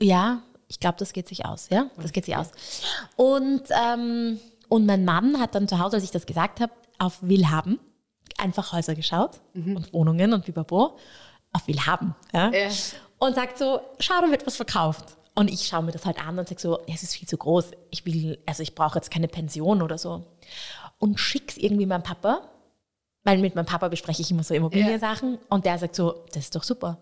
ja, 0.00 0.42
ich 0.68 0.78
glaube, 0.78 0.98
das 0.98 1.12
geht 1.12 1.26
sich 1.26 1.44
aus, 1.46 1.68
ja, 1.70 1.90
das 1.96 2.12
geht 2.12 2.26
sich 2.26 2.36
aus. 2.36 2.50
Und, 3.16 3.62
ähm, 3.70 4.38
und 4.68 4.86
mein 4.86 5.04
Mann 5.04 5.40
hat 5.40 5.54
dann 5.56 5.66
zu 5.66 5.78
Hause, 5.80 5.96
als 5.96 6.04
ich 6.04 6.12
das 6.12 6.26
gesagt 6.26 6.60
habe, 6.60 6.72
auf 6.98 7.18
Willhaben 7.22 7.80
einfach 8.40 8.72
Häuser 8.72 8.94
geschaut 8.94 9.40
und 9.54 9.92
Wohnungen 9.92 10.32
und 10.32 10.44
Bibabo 10.44 10.96
auf 11.52 11.66
Willhaben. 11.66 12.14
Ja? 12.32 12.50
Ja. 12.52 12.68
Und 13.18 13.34
sagt 13.34 13.58
so, 13.58 13.80
schau, 13.98 14.20
da 14.20 14.30
wird 14.30 14.46
was 14.46 14.56
verkauft. 14.56 15.16
Und 15.34 15.50
ich 15.50 15.66
schaue 15.66 15.82
mir 15.82 15.92
das 15.92 16.06
halt 16.06 16.18
an 16.24 16.38
und 16.38 16.48
sage 16.48 16.60
so, 16.60 16.80
ja, 16.86 16.94
es 16.94 17.02
ist 17.02 17.16
viel 17.16 17.28
zu 17.28 17.36
groß. 17.36 17.70
Ich 17.90 18.04
will, 18.04 18.38
also 18.46 18.62
ich 18.62 18.74
brauche 18.74 18.96
jetzt 18.96 19.10
keine 19.10 19.28
Pension 19.28 19.82
oder 19.82 19.96
so. 19.96 20.24
Und 20.98 21.18
schick's 21.18 21.56
irgendwie 21.56 21.86
meinem 21.86 22.02
Papa, 22.02 22.48
weil 23.24 23.38
mit 23.38 23.54
meinem 23.54 23.66
Papa 23.66 23.88
bespreche 23.88 24.22
ich 24.22 24.30
immer 24.30 24.42
so 24.42 24.54
Immobiliensachen. 24.54 25.38
Und 25.48 25.64
der 25.64 25.78
sagt 25.78 25.96
so, 25.96 26.24
das 26.32 26.44
ist 26.44 26.56
doch 26.56 26.64
super. 26.64 26.98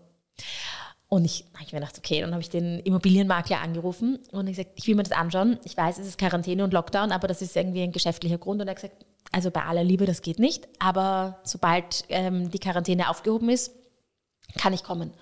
Und 1.09 1.25
ich 1.25 1.45
habe 1.55 1.65
mir 1.71 1.79
gedacht, 1.79 1.97
okay, 1.97 2.21
dann 2.21 2.31
habe 2.31 2.41
ich 2.41 2.51
den 2.51 2.79
Immobilienmakler 2.81 3.61
angerufen 3.61 4.19
und 4.31 4.47
ich 4.47 4.57
gesagt, 4.57 4.77
ich 4.77 4.87
will 4.87 4.95
mir 4.95 5.03
das 5.03 5.11
anschauen. 5.11 5.57
Ich 5.63 5.75
weiß, 5.75 5.97
es 5.97 6.07
ist 6.07 6.19
Quarantäne 6.19 6.63
und 6.63 6.71
Lockdown, 6.71 7.11
aber 7.11 7.27
das 7.27 7.41
ist 7.41 7.55
irgendwie 7.55 7.81
ein 7.81 7.91
geschäftlicher 7.91 8.37
Grund. 8.37 8.61
Und 8.61 8.67
er 8.67 8.71
hat 8.71 8.81
gesagt, 8.81 9.05
also 9.31 9.51
bei 9.51 9.63
aller 9.63 9.83
Liebe, 9.83 10.05
das 10.05 10.21
geht 10.21 10.39
nicht. 10.39 10.67
Aber 10.79 11.39
sobald 11.43 12.05
ähm, 12.09 12.49
die 12.51 12.59
Quarantäne 12.59 13.09
aufgehoben 13.09 13.49
ist, 13.49 13.71
kann 14.57 14.73
ich 14.73 14.83
kommen. 14.83 15.13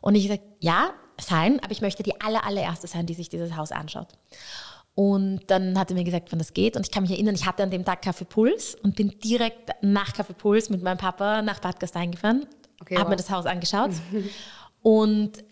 Und 0.00 0.14
ich 0.14 0.24
gesagt, 0.24 0.42
ja, 0.60 0.90
fein, 1.18 1.60
aber 1.62 1.72
ich 1.72 1.80
möchte 1.80 2.02
die 2.02 2.20
aller, 2.20 2.44
allererste 2.44 2.86
sein, 2.86 3.06
die 3.06 3.14
sich 3.14 3.28
dieses 3.28 3.56
Haus 3.56 3.72
anschaut. 3.72 4.08
Und 4.94 5.42
dann 5.48 5.78
hat 5.78 5.90
er 5.90 5.94
mir 5.94 6.04
gesagt, 6.04 6.32
wann 6.32 6.38
das 6.38 6.54
geht. 6.54 6.74
Und 6.76 6.86
ich 6.86 6.90
kann 6.90 7.02
mich 7.02 7.12
erinnern, 7.12 7.34
ich 7.34 7.46
hatte 7.46 7.62
an 7.62 7.70
dem 7.70 7.84
Tag 7.84 8.02
Kaffeepuls 8.02 8.74
und 8.76 8.96
bin 8.96 9.10
direkt 9.22 9.70
nach 9.82 10.12
Kaffeepuls 10.14 10.70
mit 10.70 10.82
meinem 10.82 10.96
Papa 10.96 11.42
nach 11.42 11.60
Bad 11.60 11.78
Gastein 11.80 12.12
gefahren, 12.12 12.46
Okay, 12.80 12.94
habe 12.94 13.04
wow. 13.04 13.10
mir 13.10 13.16
das 13.16 13.30
Haus 13.30 13.46
angeschaut. 13.46 13.90
und 14.82 15.44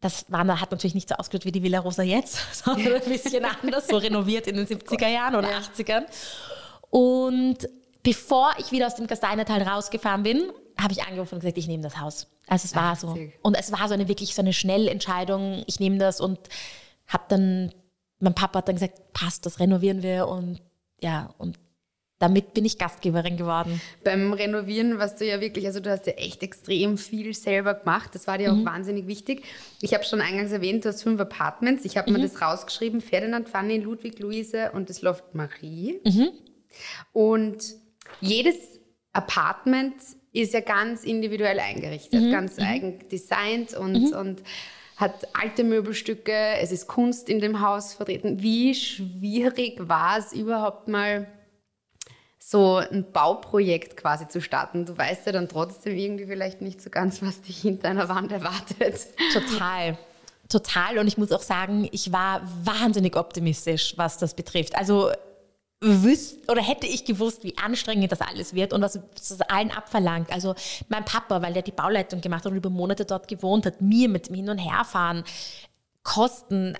das 0.00 0.26
war, 0.28 0.60
hat 0.60 0.72
natürlich 0.72 0.94
nicht 0.94 1.08
so 1.08 1.14
ausgeschaut 1.14 1.44
wie 1.44 1.52
die 1.52 1.62
Villa 1.62 1.78
Rosa 1.78 2.02
jetzt, 2.02 2.38
sondern 2.64 2.94
ein 2.94 3.08
bisschen 3.08 3.44
anders, 3.44 3.86
so 3.86 3.96
renoviert 3.96 4.48
in 4.48 4.56
den 4.56 4.66
70er 4.66 5.08
Jahren 5.08 5.36
oder 5.36 5.48
80ern. 5.48 6.04
Und 6.92 7.56
bevor 8.02 8.50
ich 8.58 8.70
wieder 8.70 8.86
aus 8.86 8.96
dem 8.96 9.06
Gasteinertal 9.06 9.62
rausgefahren 9.62 10.22
bin, 10.22 10.42
habe 10.78 10.92
ich 10.92 11.02
angerufen 11.02 11.36
und 11.36 11.40
gesagt, 11.40 11.56
ich 11.56 11.66
nehme 11.68 11.82
das 11.82 11.98
Haus. 11.98 12.26
Also 12.46 12.66
es 12.66 12.76
war 12.76 12.94
so. 12.96 13.08
80. 13.08 13.32
Und 13.40 13.54
es 13.58 13.72
war 13.72 13.88
so 13.88 13.94
eine 13.94 14.08
wirklich 14.08 14.34
so 14.34 14.42
eine 14.42 14.52
Schnellentscheidung, 14.52 15.64
ich 15.66 15.80
nehme 15.80 15.96
das 15.96 16.20
und 16.20 16.38
habe 17.06 17.24
dann, 17.28 17.72
mein 18.20 18.34
Papa 18.34 18.58
hat 18.58 18.68
dann 18.68 18.76
gesagt, 18.76 19.12
passt, 19.14 19.46
das 19.46 19.58
renovieren 19.58 20.02
wir 20.02 20.28
und 20.28 20.60
ja, 21.00 21.34
und 21.38 21.58
damit 22.18 22.52
bin 22.54 22.64
ich 22.64 22.78
Gastgeberin 22.78 23.36
geworden. 23.36 23.80
Beim 24.04 24.32
Renovieren 24.32 24.98
warst 24.98 25.20
du 25.20 25.26
ja 25.26 25.40
wirklich, 25.40 25.66
also 25.66 25.80
du 25.80 25.90
hast 25.90 26.06
ja 26.06 26.12
echt 26.12 26.42
extrem 26.44 26.96
viel 26.98 27.34
selber 27.34 27.74
gemacht. 27.74 28.10
Das 28.14 28.28
war 28.28 28.38
dir 28.38 28.52
Mhm. 28.52 28.60
auch 28.60 28.72
wahnsinnig 28.72 29.08
wichtig. 29.08 29.42
Ich 29.80 29.92
habe 29.94 30.04
schon 30.04 30.20
eingangs 30.20 30.52
erwähnt, 30.52 30.84
du 30.84 30.90
hast 30.90 31.02
fünf 31.02 31.20
Apartments. 31.20 31.84
Ich 31.84 31.96
habe 31.96 32.10
Mhm. 32.12 32.18
mir 32.18 32.22
das 32.28 32.40
rausgeschrieben: 32.40 33.00
Ferdinand, 33.00 33.48
Fanny, 33.48 33.78
Ludwig, 33.78 34.20
Luise 34.20 34.70
und 34.72 34.88
das 34.88 35.02
Loft 35.02 35.34
Marie. 35.34 36.00
Mhm. 36.04 36.28
Und 37.12 37.62
jedes 38.20 38.56
Apartment 39.12 39.94
ist 40.32 40.54
ja 40.54 40.60
ganz 40.60 41.04
individuell 41.04 41.60
eingerichtet, 41.60 42.22
Mhm. 42.22 42.30
ganz 42.32 42.58
eigen 42.58 43.06
designt 43.10 43.74
und, 43.74 44.12
und 44.14 44.42
hat 44.96 45.28
alte 45.34 45.64
Möbelstücke. 45.64 46.32
Es 46.60 46.72
ist 46.72 46.86
Kunst 46.86 47.28
in 47.28 47.40
dem 47.40 47.60
Haus 47.60 47.94
vertreten. 47.94 48.40
Wie 48.42 48.74
schwierig 48.74 49.76
war 49.88 50.18
es 50.18 50.32
überhaupt 50.32 50.88
mal? 50.88 51.26
so 52.44 52.76
ein 52.76 53.10
Bauprojekt 53.12 53.96
quasi 53.96 54.26
zu 54.26 54.40
starten. 54.42 54.84
Du 54.84 54.98
weißt 54.98 55.26
ja 55.26 55.32
dann 55.32 55.48
trotzdem 55.48 55.96
irgendwie 55.96 56.26
vielleicht 56.26 56.60
nicht 56.60 56.82
so 56.82 56.90
ganz, 56.90 57.22
was 57.22 57.40
dich 57.40 57.58
hinter 57.62 57.88
einer 57.88 58.08
Wand 58.08 58.32
erwartet. 58.32 59.06
Total. 59.32 59.96
Total. 60.48 60.98
Und 60.98 61.06
ich 61.06 61.16
muss 61.16 61.30
auch 61.30 61.40
sagen, 61.40 61.88
ich 61.92 62.10
war 62.12 62.42
wahnsinnig 62.64 63.16
optimistisch, 63.16 63.94
was 63.96 64.18
das 64.18 64.34
betrifft. 64.34 64.74
Also 64.76 65.12
wüsst 65.82 66.48
oder 66.50 66.62
hätte 66.62 66.86
ich 66.86 67.04
gewusst, 67.04 67.44
wie 67.44 67.58
anstrengend 67.58 68.12
das 68.12 68.20
alles 68.20 68.54
wird 68.54 68.72
und 68.72 68.82
was 68.82 68.98
es 69.16 69.40
allen 69.42 69.70
abverlangt. 69.70 70.32
Also 70.32 70.54
mein 70.88 71.04
Papa, 71.04 71.42
weil 71.42 71.52
der 71.52 71.62
die 71.62 71.72
Bauleitung 71.72 72.20
gemacht 72.20 72.44
hat 72.44 72.52
und 72.52 72.58
über 72.58 72.70
Monate 72.70 73.04
dort 73.04 73.28
gewohnt 73.28 73.66
hat, 73.66 73.80
mir 73.80 74.08
mit 74.08 74.28
dem 74.28 74.36
Hin- 74.36 74.48
und 74.48 74.58
Herfahren, 74.58 75.24
Kosten, 76.04 76.76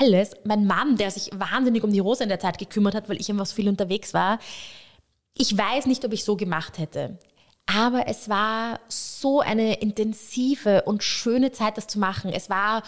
alles. 0.00 0.32
Mein 0.44 0.66
Mann, 0.66 0.96
der 0.96 1.10
sich 1.10 1.30
wahnsinnig 1.34 1.84
um 1.84 1.92
die 1.92 2.00
Rosa 2.00 2.24
in 2.24 2.28
der 2.28 2.40
Zeit 2.40 2.58
gekümmert 2.58 2.94
hat, 2.94 3.08
weil 3.08 3.20
ich 3.20 3.28
immer 3.28 3.44
so 3.44 3.54
viel 3.54 3.68
unterwegs 3.68 4.14
war. 4.14 4.38
Ich 5.36 5.56
weiß 5.56 5.86
nicht, 5.86 6.04
ob 6.04 6.12
ich 6.12 6.24
so 6.24 6.36
gemacht 6.36 6.78
hätte. 6.78 7.18
Aber 7.66 8.08
es 8.08 8.28
war 8.28 8.80
so 8.88 9.40
eine 9.40 9.80
intensive 9.80 10.82
und 10.82 11.02
schöne 11.02 11.52
Zeit, 11.52 11.78
das 11.78 11.86
zu 11.86 11.98
machen. 11.98 12.30
Es 12.30 12.50
war 12.50 12.82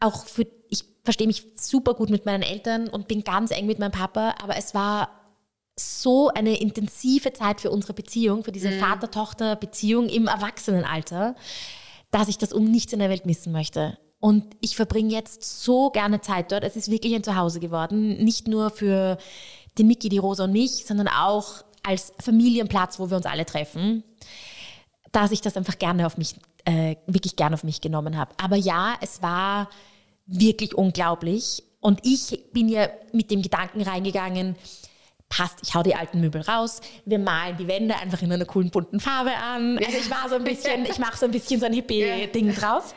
auch 0.00 0.26
für, 0.26 0.46
ich 0.72 0.84
verstehe 1.04 1.26
mich 1.26 1.46
super 1.56 1.92
gut 1.94 2.08
mit 2.08 2.24
meinen 2.24 2.42
Eltern 2.42 2.88
und 2.88 3.06
bin 3.06 3.24
ganz 3.24 3.50
eng 3.50 3.66
mit 3.66 3.78
meinem 3.78 3.92
Papa, 3.92 4.34
aber 4.42 4.56
es 4.56 4.74
war 4.74 5.10
so 5.78 6.28
eine 6.28 6.58
intensive 6.60 7.32
Zeit 7.34 7.60
für 7.60 7.70
unsere 7.70 7.92
Beziehung, 7.92 8.42
für 8.42 8.52
diese 8.52 8.72
Vater-Tochter-Beziehung 8.72 10.08
im 10.08 10.26
Erwachsenenalter, 10.26 11.34
dass 12.10 12.28
ich 12.28 12.38
das 12.38 12.52
um 12.52 12.64
nichts 12.64 12.92
in 12.92 13.00
der 13.00 13.10
Welt 13.10 13.26
missen 13.26 13.52
möchte. 13.52 13.98
Und 14.18 14.44
ich 14.60 14.76
verbringe 14.76 15.12
jetzt 15.12 15.42
so 15.42 15.90
gerne 15.90 16.20
Zeit 16.20 16.52
dort. 16.52 16.64
Es 16.64 16.76
ist 16.76 16.90
wirklich 16.90 17.14
ein 17.14 17.24
Zuhause 17.24 17.58
geworden. 17.60 18.22
Nicht 18.22 18.48
nur 18.48 18.70
für 18.70 19.18
den 19.78 19.88
Miki, 19.88 20.08
die 20.08 20.18
Rosa 20.18 20.44
und 20.44 20.52
mich, 20.52 20.84
sondern 20.86 21.08
auch 21.08 21.64
als 21.82 22.12
Familienplatz, 22.20 22.98
wo 22.98 23.10
wir 23.10 23.16
uns 23.16 23.26
alle 23.26 23.44
treffen, 23.44 24.04
dass 25.10 25.32
ich 25.32 25.40
das 25.40 25.56
einfach 25.56 25.78
gerne 25.78 26.06
auf 26.06 26.16
mich, 26.18 26.36
äh, 26.64 26.96
wirklich 27.06 27.36
gerne 27.36 27.54
auf 27.54 27.64
mich 27.64 27.80
genommen 27.80 28.16
habe. 28.16 28.32
Aber 28.40 28.56
ja, 28.56 28.94
es 29.00 29.22
war 29.22 29.68
wirklich 30.32 30.74
unglaublich. 30.74 31.62
Und 31.80 32.00
ich 32.04 32.52
bin 32.52 32.68
ja 32.68 32.88
mit 33.12 33.30
dem 33.30 33.42
Gedanken 33.42 33.82
reingegangen, 33.82 34.56
passt, 35.28 35.60
ich 35.62 35.74
hau 35.74 35.82
die 35.82 35.94
alten 35.94 36.20
Möbel 36.20 36.42
raus, 36.42 36.80
wir 37.04 37.18
malen 37.18 37.56
die 37.56 37.66
Wände 37.66 37.96
einfach 37.96 38.20
in 38.22 38.30
einer 38.30 38.44
coolen 38.44 38.70
bunten 38.70 39.00
Farbe 39.00 39.32
an. 39.36 39.78
Also 39.78 39.98
ich 39.98 40.10
war 40.10 40.28
so 40.28 40.36
ein 40.36 40.44
bisschen, 40.44 40.84
ich 40.84 40.98
mache 40.98 41.16
so 41.16 41.26
ein 41.26 41.32
bisschen 41.32 41.58
so 41.58 41.66
ein 41.66 41.72
Hippie-Ding 41.72 42.54
draus. 42.54 42.94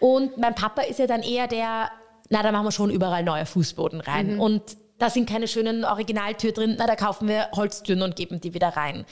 Und 0.00 0.38
mein 0.38 0.54
Papa 0.54 0.82
ist 0.82 0.98
ja 0.98 1.06
dann 1.06 1.22
eher 1.22 1.48
der, 1.48 1.90
na, 2.28 2.42
da 2.42 2.52
machen 2.52 2.66
wir 2.66 2.72
schon 2.72 2.90
überall 2.90 3.24
neue 3.24 3.46
Fußboden 3.46 4.00
rein. 4.00 4.38
Und 4.38 4.62
da 4.98 5.10
sind 5.10 5.28
keine 5.28 5.48
schönen 5.48 5.84
Originaltür 5.84 6.52
drin, 6.52 6.76
na, 6.78 6.86
da 6.86 6.94
kaufen 6.96 7.28
wir 7.28 7.48
Holztüren 7.52 8.02
und 8.02 8.16
geben 8.16 8.40
die 8.40 8.54
wieder 8.54 8.68
rein. 8.68 9.04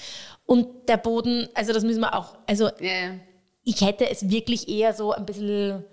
Und 0.46 0.88
der 0.88 0.96
Boden, 0.96 1.48
also 1.54 1.72
das 1.72 1.82
müssen 1.82 2.00
wir 2.00 2.14
auch, 2.14 2.36
also 2.46 2.66
Ja, 2.80 3.14
ich 3.64 3.80
hätte 3.80 4.08
es 4.08 4.28
wirklich 4.30 4.68
eher 4.68 4.94
so 4.94 5.12
ein 5.12 5.26
bisschen, 5.26 5.84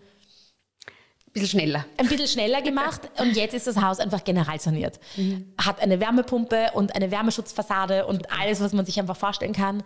bisschen 1.39 1.59
schneller. 1.59 1.85
ein 1.97 2.07
bisschen 2.07 2.27
schneller 2.27 2.61
gemacht 2.61 3.01
und 3.19 3.35
jetzt 3.35 3.53
ist 3.53 3.67
das 3.67 3.81
Haus 3.81 3.99
einfach 3.99 4.23
generalsaniert. 4.23 4.99
Hat 5.57 5.81
eine 5.81 5.99
Wärmepumpe 5.99 6.71
und 6.73 6.95
eine 6.95 7.11
Wärmeschutzfassade 7.11 8.05
und 8.05 8.31
alles, 8.31 8.61
was 8.61 8.73
man 8.73 8.85
sich 8.85 8.99
einfach 8.99 9.17
vorstellen 9.17 9.53
kann. 9.53 9.83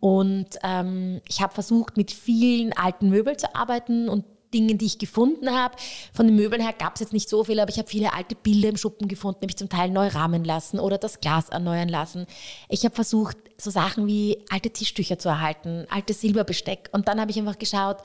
Und 0.00 0.58
ähm, 0.62 1.20
ich 1.28 1.42
habe 1.42 1.52
versucht, 1.52 1.96
mit 1.96 2.10
vielen 2.10 2.72
alten 2.72 3.10
Möbeln 3.10 3.38
zu 3.38 3.54
arbeiten 3.54 4.08
und 4.08 4.24
Dingen, 4.52 4.78
die 4.78 4.86
ich 4.86 4.98
gefunden 4.98 5.50
habe. 5.50 5.76
Von 6.12 6.26
den 6.26 6.36
Möbeln 6.36 6.62
her 6.62 6.74
gab 6.76 6.94
es 6.94 7.00
jetzt 7.00 7.12
nicht 7.12 7.28
so 7.28 7.44
viel, 7.44 7.60
aber 7.60 7.70
ich 7.70 7.78
habe 7.78 7.88
viele 7.88 8.12
alte 8.12 8.34
Bilder 8.34 8.68
im 8.68 8.76
Schuppen 8.76 9.08
gefunden, 9.08 9.42
habe 9.42 9.50
ich 9.50 9.56
zum 9.56 9.68
Teil 9.68 9.90
neu 9.90 10.08
rahmen 10.08 10.44
lassen 10.44 10.80
oder 10.80 10.98
das 10.98 11.20
Glas 11.20 11.48
erneuern 11.48 11.88
lassen. 11.88 12.26
Ich 12.68 12.84
habe 12.84 12.94
versucht, 12.94 13.36
so 13.58 13.70
Sachen 13.70 14.06
wie 14.06 14.38
alte 14.50 14.70
Tischtücher 14.70 15.18
zu 15.18 15.28
erhalten, 15.28 15.86
altes 15.90 16.20
Silberbesteck. 16.20 16.88
Und 16.92 17.08
dann 17.08 17.20
habe 17.20 17.30
ich 17.30 17.38
einfach 17.38 17.58
geschaut, 17.58 17.98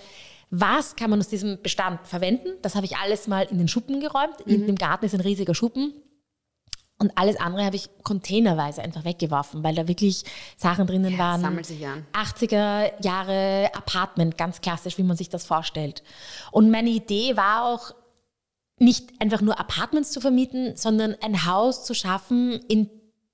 was 0.50 0.96
kann 0.96 1.10
man 1.10 1.20
aus 1.20 1.28
diesem 1.28 1.62
Bestand 1.62 2.08
verwenden? 2.08 2.50
Das 2.62 2.76
habe 2.76 2.86
ich 2.86 2.98
alles 2.98 3.28
mal 3.28 3.44
in 3.44 3.58
den 3.58 3.68
Schuppen 3.68 4.00
geräumt. 4.00 4.46
Mhm. 4.46 4.54
In 4.54 4.68
dem 4.68 4.76
Garten 4.76 5.06
ist 5.06 5.14
ein 5.14 5.22
riesiger 5.22 5.56
Schuppen. 5.56 5.94
Und 6.98 7.12
alles 7.18 7.36
andere 7.36 7.66
habe 7.66 7.76
ich 7.76 7.90
containerweise 8.04 8.82
einfach 8.82 9.04
weggeworfen, 9.04 9.64
weil 9.64 9.76
da 9.76 9.88
wirklich 9.88 10.24
Sachen 10.56 10.88
drinnen 10.88 11.14
ja, 11.14 11.20
waren. 11.20 11.42
Sammelt 11.42 11.66
sich 11.66 11.86
an. 11.86 12.06
80er 12.14 13.04
Jahre 13.04 13.70
Apartment, 13.74 14.38
ganz 14.38 14.62
klassisch, 14.62 14.98
wie 14.98 15.04
man 15.04 15.18
sich 15.18 15.28
das 15.28 15.46
vorstellt. 15.46 16.04
Und 16.52 16.72
meine 16.72 16.90
Idee 16.90 17.36
war 17.36 17.66
auch, 17.66 17.94
nicht 18.78 19.10
einfach 19.20 19.42
nur 19.42 19.60
Apartments 19.60 20.12
zu 20.12 20.20
vermieten, 20.20 20.76
sondern 20.76 21.16
ein 21.22 21.46
Haus 21.46 21.86
zu 21.86 21.94
schaffen, 21.94 22.60
in 22.68 22.90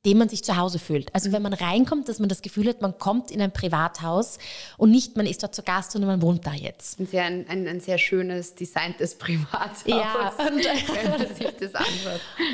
dem 0.06 0.18
man 0.18 0.30
sich 0.30 0.44
zu 0.44 0.58
Hause 0.58 0.80
fühlt. 0.80 1.14
Also 1.14 1.32
wenn 1.32 1.42
man 1.42 1.54
reinkommt, 1.54 2.10
dass 2.10 2.20
man 2.20 2.28
das 2.28 2.42
Gefühl 2.42 2.68
hat, 2.68 2.82
man 2.82 2.98
kommt 2.98 3.30
in 3.30 3.42
ein 3.42 3.52
Privathaus 3.52 4.40
und 4.78 4.90
nicht 4.90 5.16
man 5.16 5.28
ist 5.28 5.44
dort 5.44 5.54
zu 5.54 5.62
Gast, 5.62 5.92
sondern 5.92 6.10
man 6.10 6.22
wohnt 6.22 6.46
da 6.46 6.54
jetzt. 6.54 7.00
Ein 7.00 7.06
sehr, 7.06 7.26
ein, 7.26 7.48
ein 7.48 7.80
sehr 7.80 8.00
schönes, 8.00 8.56
designtes 8.56 9.16
Privathaus, 9.16 9.84
ja, 9.86 10.34
und, 10.48 10.66
das. 11.62 11.72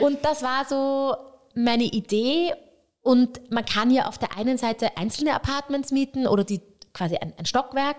Und 0.02 0.26
das 0.26 0.44
war 0.44 0.66
so 0.66 1.16
meine 1.56 1.86
Idee 1.86 2.54
und 3.02 3.52
man 3.52 3.66
kann 3.66 3.92
ja 3.92 4.08
auf 4.08 4.18
der 4.18 4.38
einen 4.38 4.58
Seite 4.58 4.98
einzelne 4.98 5.34
Apartments 5.34 5.92
mieten 5.92 6.28
oder 6.28 6.44
die 6.44 6.62
quasi 6.94 7.16
ein, 7.16 7.34
ein 7.38 7.46
Stockwerk, 7.46 7.98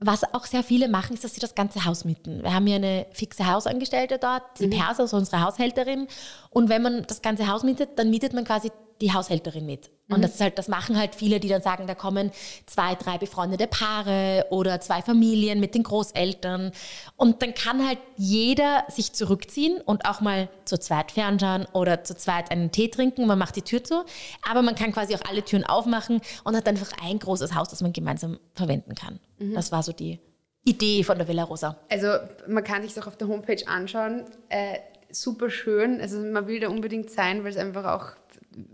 was 0.00 0.24
auch 0.34 0.46
sehr 0.46 0.62
viele 0.62 0.88
machen, 0.88 1.12
ist, 1.12 1.24
dass 1.24 1.34
sie 1.34 1.40
das 1.40 1.54
ganze 1.54 1.84
Haus 1.84 2.04
mieten. 2.06 2.42
Wir 2.42 2.54
haben 2.54 2.66
hier 2.66 2.76
eine 2.76 3.06
fixe 3.12 3.46
Hausangestellte 3.46 4.18
dort, 4.18 4.42
die 4.58 4.66
mhm. 4.66 4.70
Persa, 4.70 5.02
also 5.02 5.18
unsere 5.18 5.42
Haushälterin. 5.42 6.08
Und 6.48 6.70
wenn 6.70 6.82
man 6.82 7.04
das 7.06 7.20
ganze 7.20 7.46
Haus 7.48 7.62
mietet, 7.62 7.98
dann 7.98 8.08
mietet 8.08 8.32
man 8.32 8.44
quasi 8.44 8.72
die 9.02 9.12
Haushälterin 9.12 9.66
mit. 9.66 9.90
Und 10.10 10.18
mhm. 10.18 10.22
das 10.22 10.34
ist 10.34 10.40
halt, 10.40 10.58
das 10.58 10.68
machen 10.68 10.98
halt 10.98 11.14
viele, 11.14 11.40
die 11.40 11.48
dann 11.48 11.62
sagen, 11.62 11.86
da 11.86 11.94
kommen 11.94 12.30
zwei, 12.66 12.94
drei 12.94 13.16
befreundete 13.16 13.66
Paare 13.66 14.46
oder 14.50 14.80
zwei 14.80 15.02
Familien 15.02 15.60
mit 15.60 15.74
den 15.74 15.82
Großeltern. 15.82 16.72
Und 17.16 17.42
dann 17.42 17.54
kann 17.54 17.86
halt 17.86 17.98
jeder 18.16 18.84
sich 18.88 19.12
zurückziehen 19.12 19.80
und 19.80 20.04
auch 20.06 20.20
mal 20.20 20.48
zu 20.64 20.78
zweit 20.78 21.12
fernschauen 21.12 21.66
oder 21.72 22.04
zu 22.04 22.16
zweit 22.16 22.50
einen 22.50 22.72
Tee 22.72 22.88
trinken. 22.88 23.26
Man 23.26 23.38
macht 23.38 23.56
die 23.56 23.62
Tür 23.62 23.82
zu. 23.84 24.04
Aber 24.48 24.62
man 24.62 24.74
kann 24.74 24.92
quasi 24.92 25.14
auch 25.14 25.24
alle 25.28 25.44
Türen 25.44 25.64
aufmachen 25.64 26.20
und 26.44 26.56
hat 26.56 26.68
einfach 26.68 26.90
ein 27.02 27.18
großes 27.18 27.54
Haus, 27.54 27.68
das 27.68 27.80
man 27.80 27.92
gemeinsam 27.92 28.38
verwenden 28.54 28.94
kann. 28.94 29.20
Mhm. 29.38 29.54
Das 29.54 29.72
war 29.72 29.82
so 29.82 29.92
die 29.92 30.18
Idee 30.64 31.04
von 31.04 31.16
der 31.16 31.26
Villa 31.26 31.44
Rosa. 31.44 31.76
Also 31.88 32.08
man 32.46 32.64
kann 32.64 32.82
sich 32.82 33.00
auch 33.00 33.06
auf 33.06 33.16
der 33.16 33.28
Homepage 33.28 33.66
anschauen. 33.66 34.24
Äh, 34.48 34.78
super 35.10 35.50
schön. 35.50 36.00
Also 36.00 36.18
man 36.18 36.46
will 36.46 36.60
da 36.60 36.68
unbedingt 36.68 37.10
sein, 37.10 37.44
weil 37.44 37.50
es 37.50 37.56
einfach 37.56 37.84
auch 37.84 38.19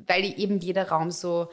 weil 0.07 0.25
eben 0.39 0.59
jeder 0.59 0.89
Raum 0.89 1.11
so 1.11 1.49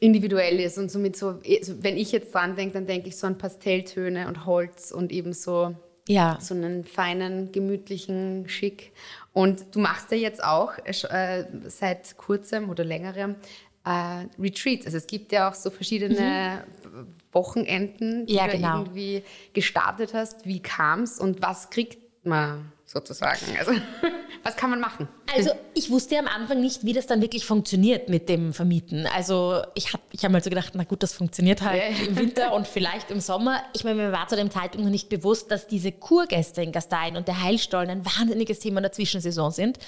individuell 0.00 0.60
ist 0.60 0.78
und 0.78 0.90
somit 0.90 1.16
so, 1.16 1.40
also 1.48 1.82
wenn 1.82 1.96
ich 1.96 2.12
jetzt 2.12 2.34
dran 2.34 2.56
denke, 2.56 2.74
dann 2.74 2.86
denke 2.86 3.08
ich 3.08 3.16
so 3.16 3.26
an 3.26 3.38
Pastelltöne 3.38 4.28
und 4.28 4.44
Holz 4.44 4.90
und 4.90 5.12
eben 5.12 5.32
so, 5.32 5.74
ja. 6.08 6.38
so 6.40 6.54
einen 6.54 6.84
feinen, 6.84 7.52
gemütlichen 7.52 8.48
Schick. 8.48 8.92
Und 9.32 9.74
du 9.74 9.80
machst 9.80 10.10
ja 10.10 10.16
jetzt 10.16 10.42
auch 10.44 10.72
äh, 10.84 11.44
seit 11.66 12.16
kurzem 12.16 12.70
oder 12.70 12.84
längerem 12.84 13.36
äh, 13.84 14.26
Retreats. 14.38 14.86
Also 14.86 14.98
es 14.98 15.06
gibt 15.06 15.32
ja 15.32 15.48
auch 15.48 15.54
so 15.54 15.70
verschiedene 15.70 16.64
mhm. 16.84 17.06
Wochenenden, 17.32 18.26
die 18.26 18.34
ja, 18.34 18.46
du 18.46 18.52
genau. 18.52 18.80
irgendwie 18.80 19.22
gestartet 19.52 20.12
hast. 20.14 20.46
Wie 20.46 20.60
kam 20.60 21.02
es 21.02 21.18
und 21.18 21.42
was 21.42 21.70
kriegt 21.70 22.26
man 22.26 22.72
sozusagen? 22.94 23.40
Also 23.58 23.72
was 24.44 24.56
kann 24.56 24.70
man 24.70 24.80
machen? 24.80 25.08
Also 25.34 25.50
ich 25.74 25.90
wusste 25.90 26.18
am 26.18 26.28
Anfang 26.28 26.60
nicht, 26.60 26.84
wie 26.84 26.92
das 26.92 27.06
dann 27.06 27.20
wirklich 27.20 27.44
funktioniert 27.44 28.08
mit 28.08 28.28
dem 28.28 28.54
Vermieten. 28.54 29.06
Also 29.14 29.62
ich 29.74 29.92
habe 29.92 30.02
ich 30.12 30.24
hab 30.24 30.30
mal 30.30 30.42
so 30.42 30.48
gedacht, 30.48 30.72
na 30.74 30.84
gut, 30.84 31.02
das 31.02 31.12
funktioniert 31.12 31.62
halt 31.62 31.82
ja. 31.82 32.06
im 32.06 32.16
Winter 32.16 32.54
und 32.54 32.66
vielleicht 32.68 33.10
im 33.10 33.20
Sommer. 33.20 33.62
Ich 33.74 33.84
meine, 33.84 33.96
mir 33.96 34.12
war 34.12 34.28
zu 34.28 34.36
dem 34.36 34.50
Zeitpunkt 34.50 34.84
noch 34.84 34.92
nicht 34.92 35.08
bewusst, 35.08 35.50
dass 35.50 35.66
diese 35.66 35.92
Kurgäste 35.92 36.62
in 36.62 36.72
Gastein 36.72 37.16
und 37.16 37.26
der 37.26 37.42
Heilstollen 37.42 37.90
ein 37.90 38.06
wahnsinniges 38.06 38.60
Thema 38.60 38.78
in 38.78 38.84
der 38.84 38.92
Zwischensaison 38.92 39.50
sind. 39.50 39.78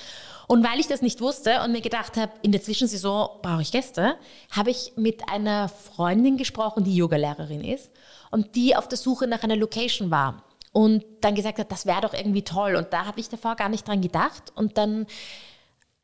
Und 0.49 0.65
weil 0.65 0.79
ich 0.79 0.87
das 0.87 1.03
nicht 1.03 1.21
wusste 1.21 1.61
und 1.63 1.73
mir 1.73 1.81
gedacht 1.81 2.17
habe, 2.17 2.33
in 2.43 2.53
der 2.53 2.63
Zwischensaison 2.63 3.29
brauche 3.43 3.63
ich 3.63 3.73
Gäste, 3.73 4.17
habe 4.51 4.71
ich 4.71 4.93
mit 4.97 5.29
einer 5.29 5.69
Freundin 5.69 6.37
gesprochen, 6.37 6.85
die 6.85 6.95
Yogalehrerin 6.95 7.65
ist 7.65 7.91
und 8.31 8.55
die 8.55 8.77
auf 8.77 8.89
der 8.89 8.99
Suche 8.99 9.27
nach 9.27 9.43
einer 9.43 9.57
Location 9.57 10.11
war 10.11 10.46
und 10.77 11.07
dann 11.23 11.35
gesagt 11.35 11.59
hat, 11.59 11.73
das 11.73 11.87
wäre 11.87 12.03
doch 12.03 12.13
irgendwie 12.13 12.43
toll. 12.43 12.77
Und 12.77 12.93
da 12.93 13.07
habe 13.07 13.19
ich 13.19 13.31
davor 13.31 13.57
gar 13.57 13.71
nicht 13.71 13.89
dran 13.89 14.03
gedacht. 14.03 14.53
Und 14.55 14.77
dann 14.77 15.07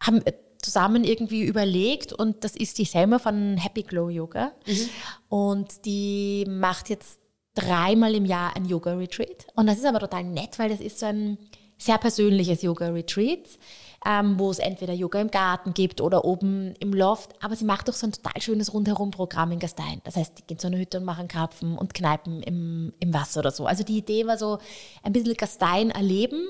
haben 0.01 0.25
wir 0.25 0.33
zusammen 0.63 1.05
irgendwie 1.05 1.43
überlegt 1.43 2.15
und 2.15 2.43
das 2.43 2.57
ist 2.57 2.79
die 2.79 2.87
Selma 2.87 3.19
von 3.19 3.59
Happy 3.59 3.83
Glow 3.83 4.09
Yoga. 4.09 4.53
Mhm. 4.67 4.89
Und 5.29 5.85
die 5.85 6.47
macht 6.49 6.89
jetzt 6.89 7.21
dreimal 7.55 8.15
im 8.15 8.25
Jahr 8.25 8.57
ein 8.57 8.65
Yoga-Retreat. 8.65 9.47
Und 9.55 9.67
das 9.67 9.77
ist 9.77 9.85
aber 9.85 10.01
total 10.01 10.25
nett, 10.25 10.59
weil 10.59 10.71
das 10.71 10.81
ist 10.81 11.01
so 11.01 11.05
ein 11.05 11.37
sehr 11.83 11.99
persönliches 11.99 12.63
Yoga-Retreat 12.63 13.59
ähm, 14.05 14.39
wo 14.39 14.51
es 14.51 14.59
entweder 14.59 14.93
Yoga 14.93 15.21
im 15.21 15.31
Garten 15.31 15.75
gibt 15.75 16.01
oder 16.01 16.25
oben 16.25 16.75
im 16.81 16.93
Loft. 16.93 17.33
Aber 17.43 17.55
sie 17.57 17.65
macht 17.65 17.89
auch 17.89 17.95
so 17.95 18.07
ein 18.07 18.13
total 18.13 18.41
schönes 18.41 18.75
Rundherum-Programm 18.75 19.53
in 19.53 19.59
Gastein. 19.59 20.01
Das 20.05 20.17
heißt, 20.17 20.39
die 20.39 20.43
gehen 20.43 20.59
zu 20.59 20.67
einer 20.67 20.79
Hütte 20.79 20.99
und 20.99 21.05
machen 21.05 21.29
Karpfen 21.29 21.79
und 21.79 21.95
Kneipen 21.95 22.43
im, 22.43 22.93
im 22.99 23.15
Wasser 23.15 23.41
oder 23.41 23.51
so. 23.51 23.67
Also 23.67 23.85
die 23.85 23.99
Idee 23.99 24.27
war 24.27 24.39
so, 24.39 24.59
ein 25.03 25.13
bisschen 25.13 25.35
Gastein 25.35 25.91
erleben 25.91 26.49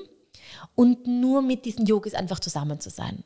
und 0.75 1.05
nur 1.05 1.41
mit 1.41 1.65
diesen 1.65 1.85
Yogis 1.85 2.15
einfach 2.15 2.39
zusammen 2.39 2.79
zu 2.79 2.89
sein. 2.89 3.23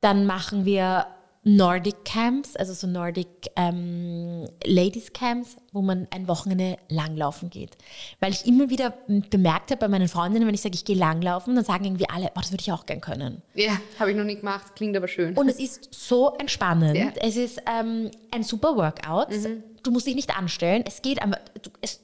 Dann 0.00 0.26
machen 0.26 0.64
wir 0.64 1.06
Nordic 1.48 2.04
Camps, 2.04 2.56
also 2.56 2.74
so 2.74 2.88
Nordic 2.88 3.28
ähm, 3.54 4.48
Ladies 4.64 5.12
Camps, 5.12 5.56
wo 5.72 5.80
man 5.80 6.08
ein 6.10 6.26
Wochenende 6.26 6.76
langlaufen 6.88 7.50
geht. 7.50 7.76
Weil 8.18 8.32
ich 8.32 8.48
immer 8.48 8.68
wieder 8.68 8.94
bemerkt 9.06 9.70
habe 9.70 9.78
bei 9.78 9.86
meinen 9.86 10.08
Freundinnen, 10.08 10.48
wenn 10.48 10.56
ich 10.56 10.62
sage, 10.62 10.74
ich 10.74 10.84
gehe 10.84 10.96
langlaufen, 10.96 11.54
dann 11.54 11.64
sagen 11.64 11.84
irgendwie 11.84 12.10
alle, 12.10 12.32
oh, 12.34 12.40
das 12.40 12.50
würde 12.50 12.62
ich 12.62 12.72
auch 12.72 12.84
gern 12.84 13.00
können. 13.00 13.42
Ja, 13.54 13.78
habe 14.00 14.10
ich 14.10 14.16
noch 14.16 14.24
nie 14.24 14.34
gemacht, 14.34 14.74
klingt 14.74 14.96
aber 14.96 15.06
schön. 15.06 15.36
Und 15.36 15.48
es 15.48 15.60
ist 15.60 15.94
so 15.94 16.34
entspannend. 16.34 16.96
Ja. 16.96 17.12
Es 17.20 17.36
ist 17.36 17.62
ähm, 17.72 18.10
ein 18.32 18.42
super 18.42 18.76
Workout. 18.76 19.30
Mhm. 19.30 19.62
Du 19.84 19.92
musst 19.92 20.08
dich 20.08 20.16
nicht 20.16 20.36
anstellen. 20.36 20.82
Es 20.84 21.00
geht 21.00 21.22
aber, 21.22 21.38
es, 21.80 22.00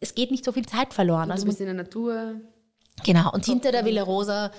es 0.00 0.14
geht 0.14 0.30
nicht 0.30 0.44
so 0.44 0.52
viel 0.52 0.66
Zeit 0.66 0.92
verloren. 0.92 1.24
Und 1.24 1.30
also 1.30 1.44
du 1.44 1.48
bist 1.48 1.60
in 1.60 1.66
der 1.66 1.74
Natur. 1.74 2.34
Genau. 3.06 3.32
Und 3.32 3.46
hinter 3.46 3.72
der 3.72 3.86
Villa 3.86 4.02
Rosa, 4.02 4.50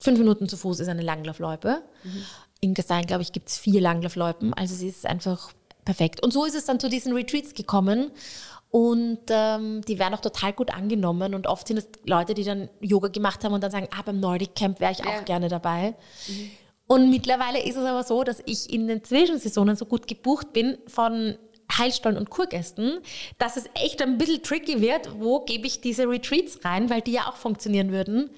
fünf 0.00 0.18
Minuten 0.18 0.48
zu 0.48 0.56
Fuß, 0.56 0.80
ist 0.80 0.88
eine 0.88 1.02
Langlaufloipe. 1.02 1.82
Mhm 2.02 2.24
in 2.60 2.74
Gastein, 2.74 3.06
glaube 3.06 3.22
ich, 3.22 3.32
gibt 3.32 3.48
es 3.48 3.58
vier 3.58 3.80
Langlaufloipen. 3.80 4.54
Also 4.54 4.74
es 4.74 4.82
ist 4.82 5.06
einfach 5.06 5.50
perfekt. 5.84 6.22
Und 6.22 6.32
so 6.32 6.44
ist 6.44 6.54
es 6.54 6.66
dann 6.66 6.78
zu 6.78 6.88
diesen 6.88 7.12
Retreats 7.14 7.54
gekommen. 7.54 8.10
Und 8.70 9.18
ähm, 9.30 9.80
die 9.88 9.98
werden 9.98 10.14
auch 10.14 10.20
total 10.20 10.52
gut 10.52 10.72
angenommen. 10.72 11.34
Und 11.34 11.46
oft 11.46 11.66
sind 11.66 11.78
es 11.78 11.88
Leute, 12.04 12.34
die 12.34 12.44
dann 12.44 12.68
Yoga 12.80 13.08
gemacht 13.08 13.42
haben 13.42 13.54
und 13.54 13.64
dann 13.64 13.70
sagen, 13.70 13.88
ah, 13.96 14.02
beim 14.04 14.20
Nordic 14.20 14.54
Camp 14.54 14.78
wäre 14.78 14.92
ich 14.92 15.00
auch 15.00 15.14
ja. 15.14 15.22
gerne 15.22 15.48
dabei. 15.48 15.94
Mhm. 16.28 16.50
Und 16.86 17.10
mittlerweile 17.10 17.62
ist 17.62 17.76
es 17.76 17.84
aber 17.84 18.04
so, 18.04 18.22
dass 18.24 18.42
ich 18.46 18.72
in 18.72 18.86
den 18.88 19.02
Zwischensaisonen 19.02 19.76
so 19.76 19.86
gut 19.86 20.06
gebucht 20.06 20.52
bin 20.52 20.78
von 20.86 21.36
Heilstollen 21.72 22.18
und 22.18 22.30
Kurgästen, 22.30 22.98
dass 23.38 23.56
es 23.56 23.64
echt 23.74 24.02
ein 24.02 24.18
bisschen 24.18 24.42
tricky 24.42 24.80
wird, 24.80 25.20
wo 25.20 25.44
gebe 25.44 25.68
ich 25.68 25.80
diese 25.80 26.08
Retreats 26.08 26.64
rein, 26.64 26.90
weil 26.90 27.00
die 27.00 27.12
ja 27.12 27.28
auch 27.28 27.36
funktionieren 27.36 27.92
würden. 27.92 28.30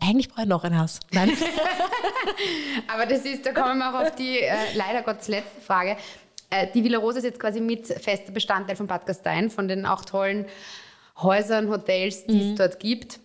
Eigentlich 0.00 0.28
brauche 0.28 0.42
ich 0.42 0.48
noch 0.48 0.64
ein 0.64 0.78
Haus. 0.78 1.00
Nein. 1.12 1.32
Aber 2.92 3.06
das 3.06 3.24
ist, 3.24 3.46
da 3.46 3.52
kommen 3.52 3.78
wir 3.78 3.90
auch 3.90 4.06
auf 4.06 4.14
die 4.14 4.40
äh, 4.40 4.54
leider 4.74 5.02
Gottes 5.02 5.28
letzte 5.28 5.60
Frage. 5.60 5.96
Äh, 6.50 6.68
die 6.74 6.84
Villa 6.84 6.98
Rosa 6.98 7.18
ist 7.18 7.24
jetzt 7.24 7.40
quasi 7.40 7.60
mit 7.60 7.86
fester 7.86 8.32
Bestandteil 8.32 8.76
von 8.76 8.86
Bad 8.86 9.06
Gastein, 9.06 9.50
von 9.50 9.68
den 9.68 9.86
auch 9.86 10.04
tollen 10.04 10.46
Häusern, 11.18 11.68
Hotels, 11.70 12.26
die 12.26 12.34
mhm. 12.34 12.50
es 12.50 12.54
dort 12.56 12.80
gibt. 12.80 13.20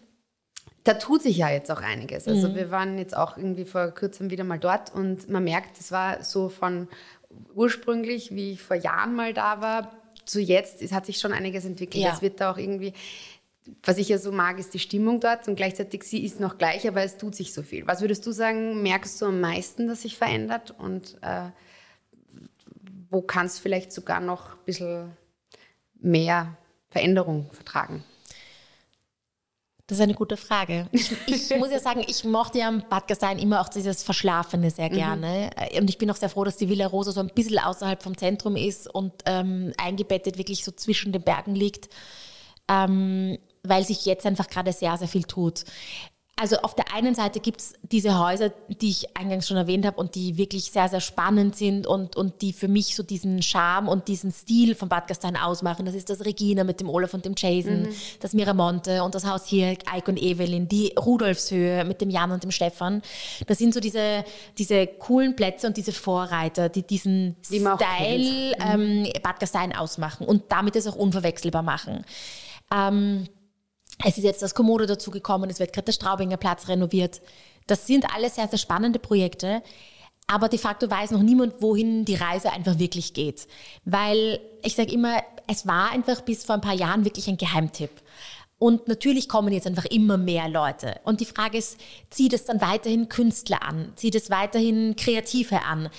Da 0.84 0.96
tut 0.96 1.22
sich 1.22 1.38
ja 1.38 1.50
jetzt 1.50 1.70
auch 1.70 1.82
einiges. 1.82 2.28
Also 2.28 2.50
mhm. 2.50 2.56
wir 2.56 2.72
waren 2.72 2.98
jetzt 2.98 3.16
auch 3.16 3.38
irgendwie 3.38 3.66
vor 3.66 3.92
kurzem 3.92 4.32
wieder 4.32 4.44
mal 4.44 4.60
dort 4.60 4.94
und 4.94 5.30
man 5.30 5.44
merkt, 5.44 5.80
es 5.80 5.92
war 5.92 6.24
so 6.24 6.50
von 6.50 6.88
ursprünglich, 7.54 8.34
wie 8.34 8.54
ich 8.54 8.62
vor 8.62 8.76
Jahren 8.76 9.14
mal 9.14 9.34
da 9.34 9.62
war, 9.62 9.92
zu 10.26 10.40
jetzt, 10.40 10.82
es 10.82 10.92
hat 10.92 11.06
sich 11.06 11.20
schon 11.20 11.34
einiges 11.34 11.66
entwickelt. 11.66 12.06
Es 12.12 12.22
wird 12.22 12.40
da 12.42 12.52
auch 12.52 12.58
irgendwie 12.58 12.94
was 13.84 13.98
ich 13.98 14.10
ja 14.10 14.18
so 14.18 14.32
mag, 14.32 14.60
ist 14.60 14.74
die 14.74 14.80
Stimmung 14.80 15.20
dort 15.20 15.48
und 15.48 15.56
gleichzeitig 15.56 16.04
sie 16.04 16.24
ist 16.24 16.40
noch 16.40 16.58
gleich, 16.58 16.88
aber 16.88 17.04
es 17.04 17.18
tut 17.18 17.36
sich 17.36 17.54
so 17.54 17.62
viel. 17.62 17.86
Was 17.88 18.02
würdest 18.02 18.26
du 18.26 18.32
sagen, 18.32 18.82
merkst 18.82 19.22
du 19.22 19.28
am 19.28 19.40
meisten, 19.40 19.88
dass 19.88 20.02
sich 20.02 20.18
verändert 20.18 20.72
und 20.78 21.18
äh, 21.22 21.50
wo 23.10 23.22
kannst 23.22 23.60
du 23.60 23.62
vielleicht 23.64 23.92
sogar 23.92 24.20
noch 24.20 24.54
ein 24.54 24.66
bisschen 24.66 25.12
mehr 26.00 26.58
Veränderung 26.90 27.50
vertragen? 27.52 28.04
Das 29.92 29.98
ist 29.98 30.04
eine 30.04 30.14
gute 30.14 30.38
Frage. 30.38 30.88
Ich, 30.94 31.12
ich 31.28 31.50
muss 31.60 31.70
ja 31.70 31.80
sagen, 31.80 32.02
ich 32.08 32.24
mochte 32.24 32.60
ja 32.60 32.70
am 32.70 32.82
Bad 32.90 33.10
Gastein 33.10 33.38
immer 33.38 33.60
auch 33.60 33.68
dieses 33.68 34.04
Verschlafene 34.04 34.72
sehr 34.72 34.90
gerne. 34.90 35.50
Und 35.78 35.90
ich 35.90 35.98
bin 35.98 36.10
auch 36.10 36.16
sehr 36.16 36.30
froh, 36.30 36.46
dass 36.46 36.56
die 36.56 36.70
Villa 36.70 36.88
Rosa 36.88 37.12
so 37.12 37.20
ein 37.20 37.28
bisschen 37.28 37.60
außerhalb 37.60 38.02
vom 38.02 38.18
Zentrum 38.18 38.56
ist 38.56 38.88
und 38.88 39.12
ähm, 39.26 39.74
eingebettet 39.78 40.38
wirklich 40.38 40.64
so 40.64 40.72
zwischen 40.72 41.12
den 41.12 41.22
Bergen 41.22 41.56
liegt, 41.56 41.90
ähm, 42.70 43.38
weil 43.64 43.86
sich 43.86 44.06
jetzt 44.06 44.26
einfach 44.26 44.48
gerade 44.48 44.74
sehr, 44.74 44.98
sehr 44.98 45.08
viel 45.08 45.24
tut. 45.24 45.66
Also 46.42 46.56
auf 46.62 46.74
der 46.74 46.92
einen 46.92 47.14
Seite 47.14 47.40
gibt 47.40 47.62
es 47.62 47.74
diese 47.84 48.18
Häuser, 48.18 48.52
die 48.68 48.90
ich 48.90 49.16
eingangs 49.16 49.48
schon 49.48 49.58
erwähnt 49.58 49.86
habe 49.86 49.98
und 49.98 50.16
die 50.16 50.38
wirklich 50.38 50.72
sehr, 50.72 50.90
sehr 50.90 51.00
spannend 51.00 51.56
sind 51.56 51.86
und, 51.86 52.16
und 52.16 52.42
die 52.42 52.52
für 52.52 52.68
mich 52.68 52.96
so 52.96 53.04
diesen 53.04 53.44
Charme 53.44 53.88
und 53.88 54.08
diesen 54.08 54.32
Stil 54.32 54.74
von 54.74 54.90
Bad 54.90 55.08
Gastein 55.08 55.38
ausmachen. 55.38 55.86
Das 55.86 55.94
ist 55.94 56.10
das 56.10 56.26
Regina 56.26 56.64
mit 56.64 56.80
dem 56.80 56.90
Olaf 56.90 57.14
und 57.14 57.26
dem 57.26 57.36
Jason, 57.38 57.84
mhm. 57.84 57.90
das 58.22 58.34
Miramonte 58.34 59.04
und 59.04 59.14
das 59.14 59.28
Haus 59.28 59.46
hier, 59.46 59.78
Eik 59.86 60.08
und 60.08 60.20
Evelyn, 60.20 60.68
die 60.68 60.96
Rudolfshöhe 60.98 61.86
mit 61.86 62.02
dem 62.02 62.10
Jan 62.10 62.32
und 62.32 62.42
dem 62.42 62.50
Stefan. 62.50 63.04
Das 63.46 63.60
sind 63.60 63.76
so 63.76 63.80
diese, 63.80 64.26
diese 64.58 64.88
coolen 64.88 65.36
Plätze 65.36 65.68
und 65.68 65.78
diese 65.78 65.92
Vorreiter, 65.92 66.70
die 66.70 66.82
diesen 66.82 67.36
die 67.52 67.60
Style 67.60 68.56
mhm. 68.58 69.06
ähm, 69.06 69.14
Bad 69.22 69.40
Gastein 69.40 69.76
ausmachen 69.76 70.26
und 70.26 70.46
damit 70.50 70.76
es 70.76 70.88
auch 70.88 70.96
unverwechselbar 70.96 71.62
machen. 71.62 72.04
Ähm, 72.74 73.28
es 74.06 74.18
ist 74.18 74.24
jetzt 74.24 74.42
das 74.42 74.56
Komodo 74.56 74.86
dazugekommen, 74.86 75.50
es 75.50 75.60
wird 75.60 75.74
gerade 75.74 75.86
der 75.86 75.94
Straubinger 75.94 76.38
Platz 76.38 76.68
renoviert. 76.68 77.22
Das 77.68 77.88
sind 77.88 78.14
alles 78.14 78.36
sehr, 78.36 78.48
sehr 78.48 78.60
spannende 78.60 79.00
Projekte. 79.00 79.62
Aber 80.28 80.48
de 80.48 80.60
facto 80.60 80.90
weiß 80.90 81.12
noch 81.12 81.22
niemand, 81.22 81.62
wohin 81.62 82.06
die 82.06 82.16
Reise 82.16 82.52
einfach 82.54 82.80
wirklich 82.80 83.14
geht. 83.14 83.48
Weil 83.84 84.40
ich 84.64 84.76
sage 84.76 84.94
immer, 84.94 85.22
es 85.48 85.68
war 85.68 85.92
einfach 85.92 86.22
bis 86.22 86.46
vor 86.46 86.56
ein 86.56 86.62
paar 86.62 86.74
Jahren 86.74 87.04
wirklich 87.04 87.28
ein 87.28 87.38
Geheimtipp. 87.38 87.92
Und 88.58 88.88
natürlich 88.88 89.28
kommen 89.28 89.52
jetzt 89.52 89.66
einfach 89.66 89.86
immer 89.86 90.18
mehr 90.18 90.48
Leute. 90.48 91.02
Und 91.04 91.20
die 91.20 91.26
Frage 91.26 91.58
ist, 91.58 91.80
zieht 92.12 92.32
es 92.32 92.46
dann 92.46 92.62
weiterhin 92.62 93.10
Künstler 93.10 93.64
an? 93.64 93.92
Zieht 93.96 94.14
es 94.14 94.30
weiterhin 94.30 94.96
Kreative 94.96 95.64
an? 95.64 95.90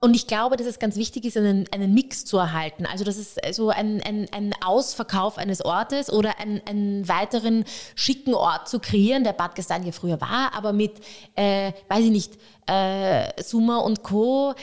Und 0.00 0.14
ich 0.14 0.28
glaube, 0.28 0.56
dass 0.56 0.66
es 0.68 0.78
ganz 0.78 0.94
wichtig 0.94 1.24
ist, 1.24 1.36
einen, 1.36 1.66
einen 1.72 1.92
Mix 1.92 2.24
zu 2.24 2.38
erhalten. 2.38 2.86
Also, 2.86 3.02
dass 3.02 3.16
es 3.16 3.36
so 3.56 3.70
ein, 3.70 4.00
ein, 4.02 4.28
ein 4.30 4.54
Ausverkauf 4.64 5.38
eines 5.38 5.64
Ortes 5.64 6.12
oder 6.12 6.38
einen, 6.38 6.62
einen 6.66 7.08
weiteren 7.08 7.64
schicken 7.96 8.32
Ort 8.32 8.68
zu 8.68 8.78
kreieren, 8.78 9.24
der 9.24 9.32
Bad 9.32 9.58
ja 9.58 9.92
früher 9.92 10.20
war, 10.20 10.54
aber 10.54 10.72
mit, 10.72 11.00
äh, 11.34 11.72
weiß 11.88 12.04
ich 12.04 12.10
nicht, 12.10 12.38
äh, 12.66 13.42
Summa 13.42 13.78
und 13.78 14.04
Co. 14.04 14.54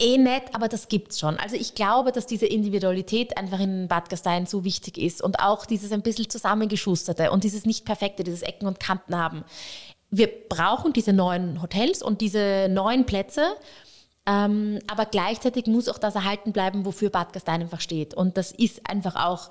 Eh 0.00 0.16
nett, 0.16 0.54
aber 0.54 0.68
das 0.68 0.88
gibt's 0.88 1.18
schon. 1.18 1.38
Also 1.38 1.56
ich 1.56 1.74
glaube, 1.74 2.12
dass 2.12 2.26
diese 2.26 2.46
Individualität 2.46 3.36
einfach 3.36 3.58
in 3.58 3.88
Bad 3.88 4.10
Gastein 4.10 4.46
so 4.46 4.62
wichtig 4.62 4.96
ist 4.96 5.20
und 5.20 5.40
auch 5.40 5.66
dieses 5.66 5.90
ein 5.90 6.02
bisschen 6.02 6.30
zusammengeschusterte 6.30 7.32
und 7.32 7.42
dieses 7.42 7.66
nicht 7.66 7.84
perfekte, 7.84 8.22
dieses 8.22 8.42
Ecken 8.42 8.68
und 8.68 8.78
Kanten 8.78 9.16
haben. 9.16 9.44
Wir 10.10 10.28
brauchen 10.48 10.92
diese 10.92 11.12
neuen 11.12 11.60
Hotels 11.62 12.00
und 12.00 12.20
diese 12.20 12.68
neuen 12.70 13.06
Plätze, 13.06 13.56
ähm, 14.28 14.78
aber 14.86 15.06
gleichzeitig 15.06 15.66
muss 15.66 15.88
auch 15.88 15.96
das 15.96 16.14
erhalten 16.14 16.52
bleiben, 16.52 16.84
wofür 16.84 17.08
Bad 17.08 17.32
Gastein 17.32 17.62
einfach 17.62 17.80
steht. 17.80 18.12
Und 18.12 18.36
das 18.36 18.52
ist 18.52 18.88
einfach 18.88 19.16
auch 19.16 19.48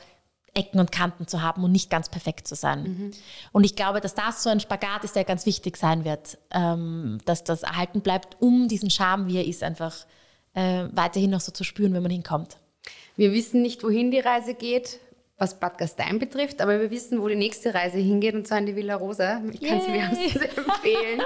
Ecken 0.53 0.79
und 0.79 0.91
Kanten 0.91 1.27
zu 1.27 1.41
haben 1.41 1.63
und 1.63 1.71
nicht 1.71 1.89
ganz 1.89 2.09
perfekt 2.09 2.47
zu 2.47 2.53
sein. 2.53 2.83
Mhm. 2.83 3.11
Und 3.51 3.63
ich 3.63 3.75
glaube, 3.75 4.01
dass 4.01 4.13
das 4.13 4.43
so 4.43 4.51
ein 4.51 4.59
Spagat 4.59 5.03
ist, 5.03 5.15
der 5.15 5.23
ganz 5.23 5.47
wichtig 5.47 5.77
sein 5.77 6.05
wird, 6.05 6.37
ähm, 6.51 7.17
dass 7.25 7.43
das 7.43 7.63
erhalten 7.63 8.01
bleibt, 8.01 8.39
um 8.39 8.67
diesen 8.67 8.91
Charme, 8.91 9.27
wie 9.27 9.37
er 9.37 9.47
ist, 9.47 9.63
einfach 9.63 10.05
äh, 10.53 10.85
weiterhin 10.91 11.31
noch 11.31 11.41
so 11.41 11.51
zu 11.51 11.63
spüren, 11.63 11.93
wenn 11.93 12.03
man 12.03 12.11
hinkommt. 12.11 12.57
Wir 13.15 13.33
wissen 13.33 13.63
nicht, 13.63 13.83
wohin 13.83 14.11
die 14.11 14.19
Reise 14.19 14.53
geht 14.53 14.99
was 15.37 15.59
Bad 15.59 15.77
Gastein 15.77 16.17
betrifft, 16.17 16.61
aber 16.61 16.79
wir 16.79 16.89
wissen, 16.89 17.21
wo 17.21 17.27
die 17.27 17.35
nächste 17.35 17.73
Reise 17.73 17.99
hingeht 17.99 18.33
und 18.33 18.47
zwar 18.47 18.57
in 18.57 18.65
die 18.65 18.75
Villa 18.75 18.95
Rosa. 18.95 19.41
Ich 19.51 19.61
kann 19.61 19.79
sie 19.81 19.93
wärmstens 19.93 20.35
empfehlen. 20.35 21.21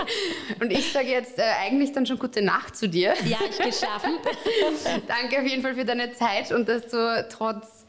Und 0.59 0.71
ich 0.71 0.91
sage 0.91 1.07
jetzt 1.07 1.39
äh, 1.39 1.43
eigentlich 1.63 1.93
dann 1.93 2.05
schon 2.05 2.19
gute 2.19 2.41
Nacht 2.41 2.75
zu 2.75 2.89
dir. 2.89 3.13
Ja, 3.25 3.37
ich 3.49 3.57
gehe 3.57 3.71
schlafen. 3.71 4.17
Danke 5.07 5.39
auf 5.39 5.47
jeden 5.47 5.61
Fall 5.61 5.75
für 5.75 5.85
deine 5.85 6.11
Zeit 6.11 6.51
und 6.51 6.67
dass 6.67 6.87
du 6.87 7.25
trotz 7.29 7.85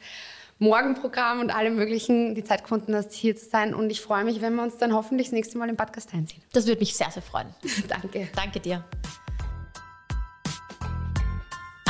Morgenprogramm 0.61 1.40
und 1.40 1.50
allem 1.50 1.74
Möglichen 1.74 2.37
die 2.37 2.44
Zeit 2.44 2.62
gefunden 2.62 2.94
hast, 2.94 3.12
hier 3.12 3.35
zu 3.35 3.46
sein. 3.46 3.74
Und 3.74 3.90
ich 3.90 4.00
freue 4.00 4.22
mich, 4.22 4.40
wenn 4.40 4.54
wir 4.54 4.62
uns 4.62 4.78
dann 4.78 4.94
hoffentlich 4.94 5.28
das 5.28 5.32
nächste 5.32 5.58
Mal 5.58 5.68
in 5.68 5.74
Bad 5.74 5.92
Gastein 5.92 6.28
sehen. 6.28 6.42
Das 6.52 6.68
würde 6.68 6.78
mich 6.78 6.94
sehr, 6.94 7.11
sehr 7.11 7.22
freuen. 7.22 7.48
Danke. 7.88 8.28
Danke 8.35 8.61
dir. 8.61 8.85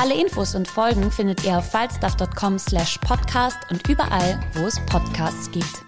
Alle 0.02 0.20
Infos 0.20 0.56
und 0.56 0.66
Folgen 0.66 1.12
findet 1.12 1.44
ihr 1.44 1.58
auf 1.58 1.70
falstaff.com 1.70 2.58
slash 2.58 2.98
podcast 2.98 3.58
und 3.70 3.88
überall, 3.88 4.40
wo 4.54 4.66
es 4.66 4.84
Podcasts 4.86 5.48
gibt. 5.52 5.84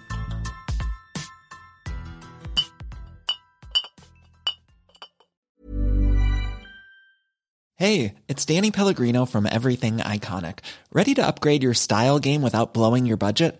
Hey, 7.75 8.13
it's 8.29 8.45
Danny 8.45 8.71
Pellegrino 8.71 9.25
from 9.25 9.45
Everything 9.45 9.97
Iconic. 9.97 10.59
Ready 10.93 11.13
to 11.15 11.21
upgrade 11.21 11.61
your 11.61 11.73
style 11.73 12.17
game 12.19 12.41
without 12.41 12.73
blowing 12.73 13.05
your 13.05 13.17
budget? 13.17 13.59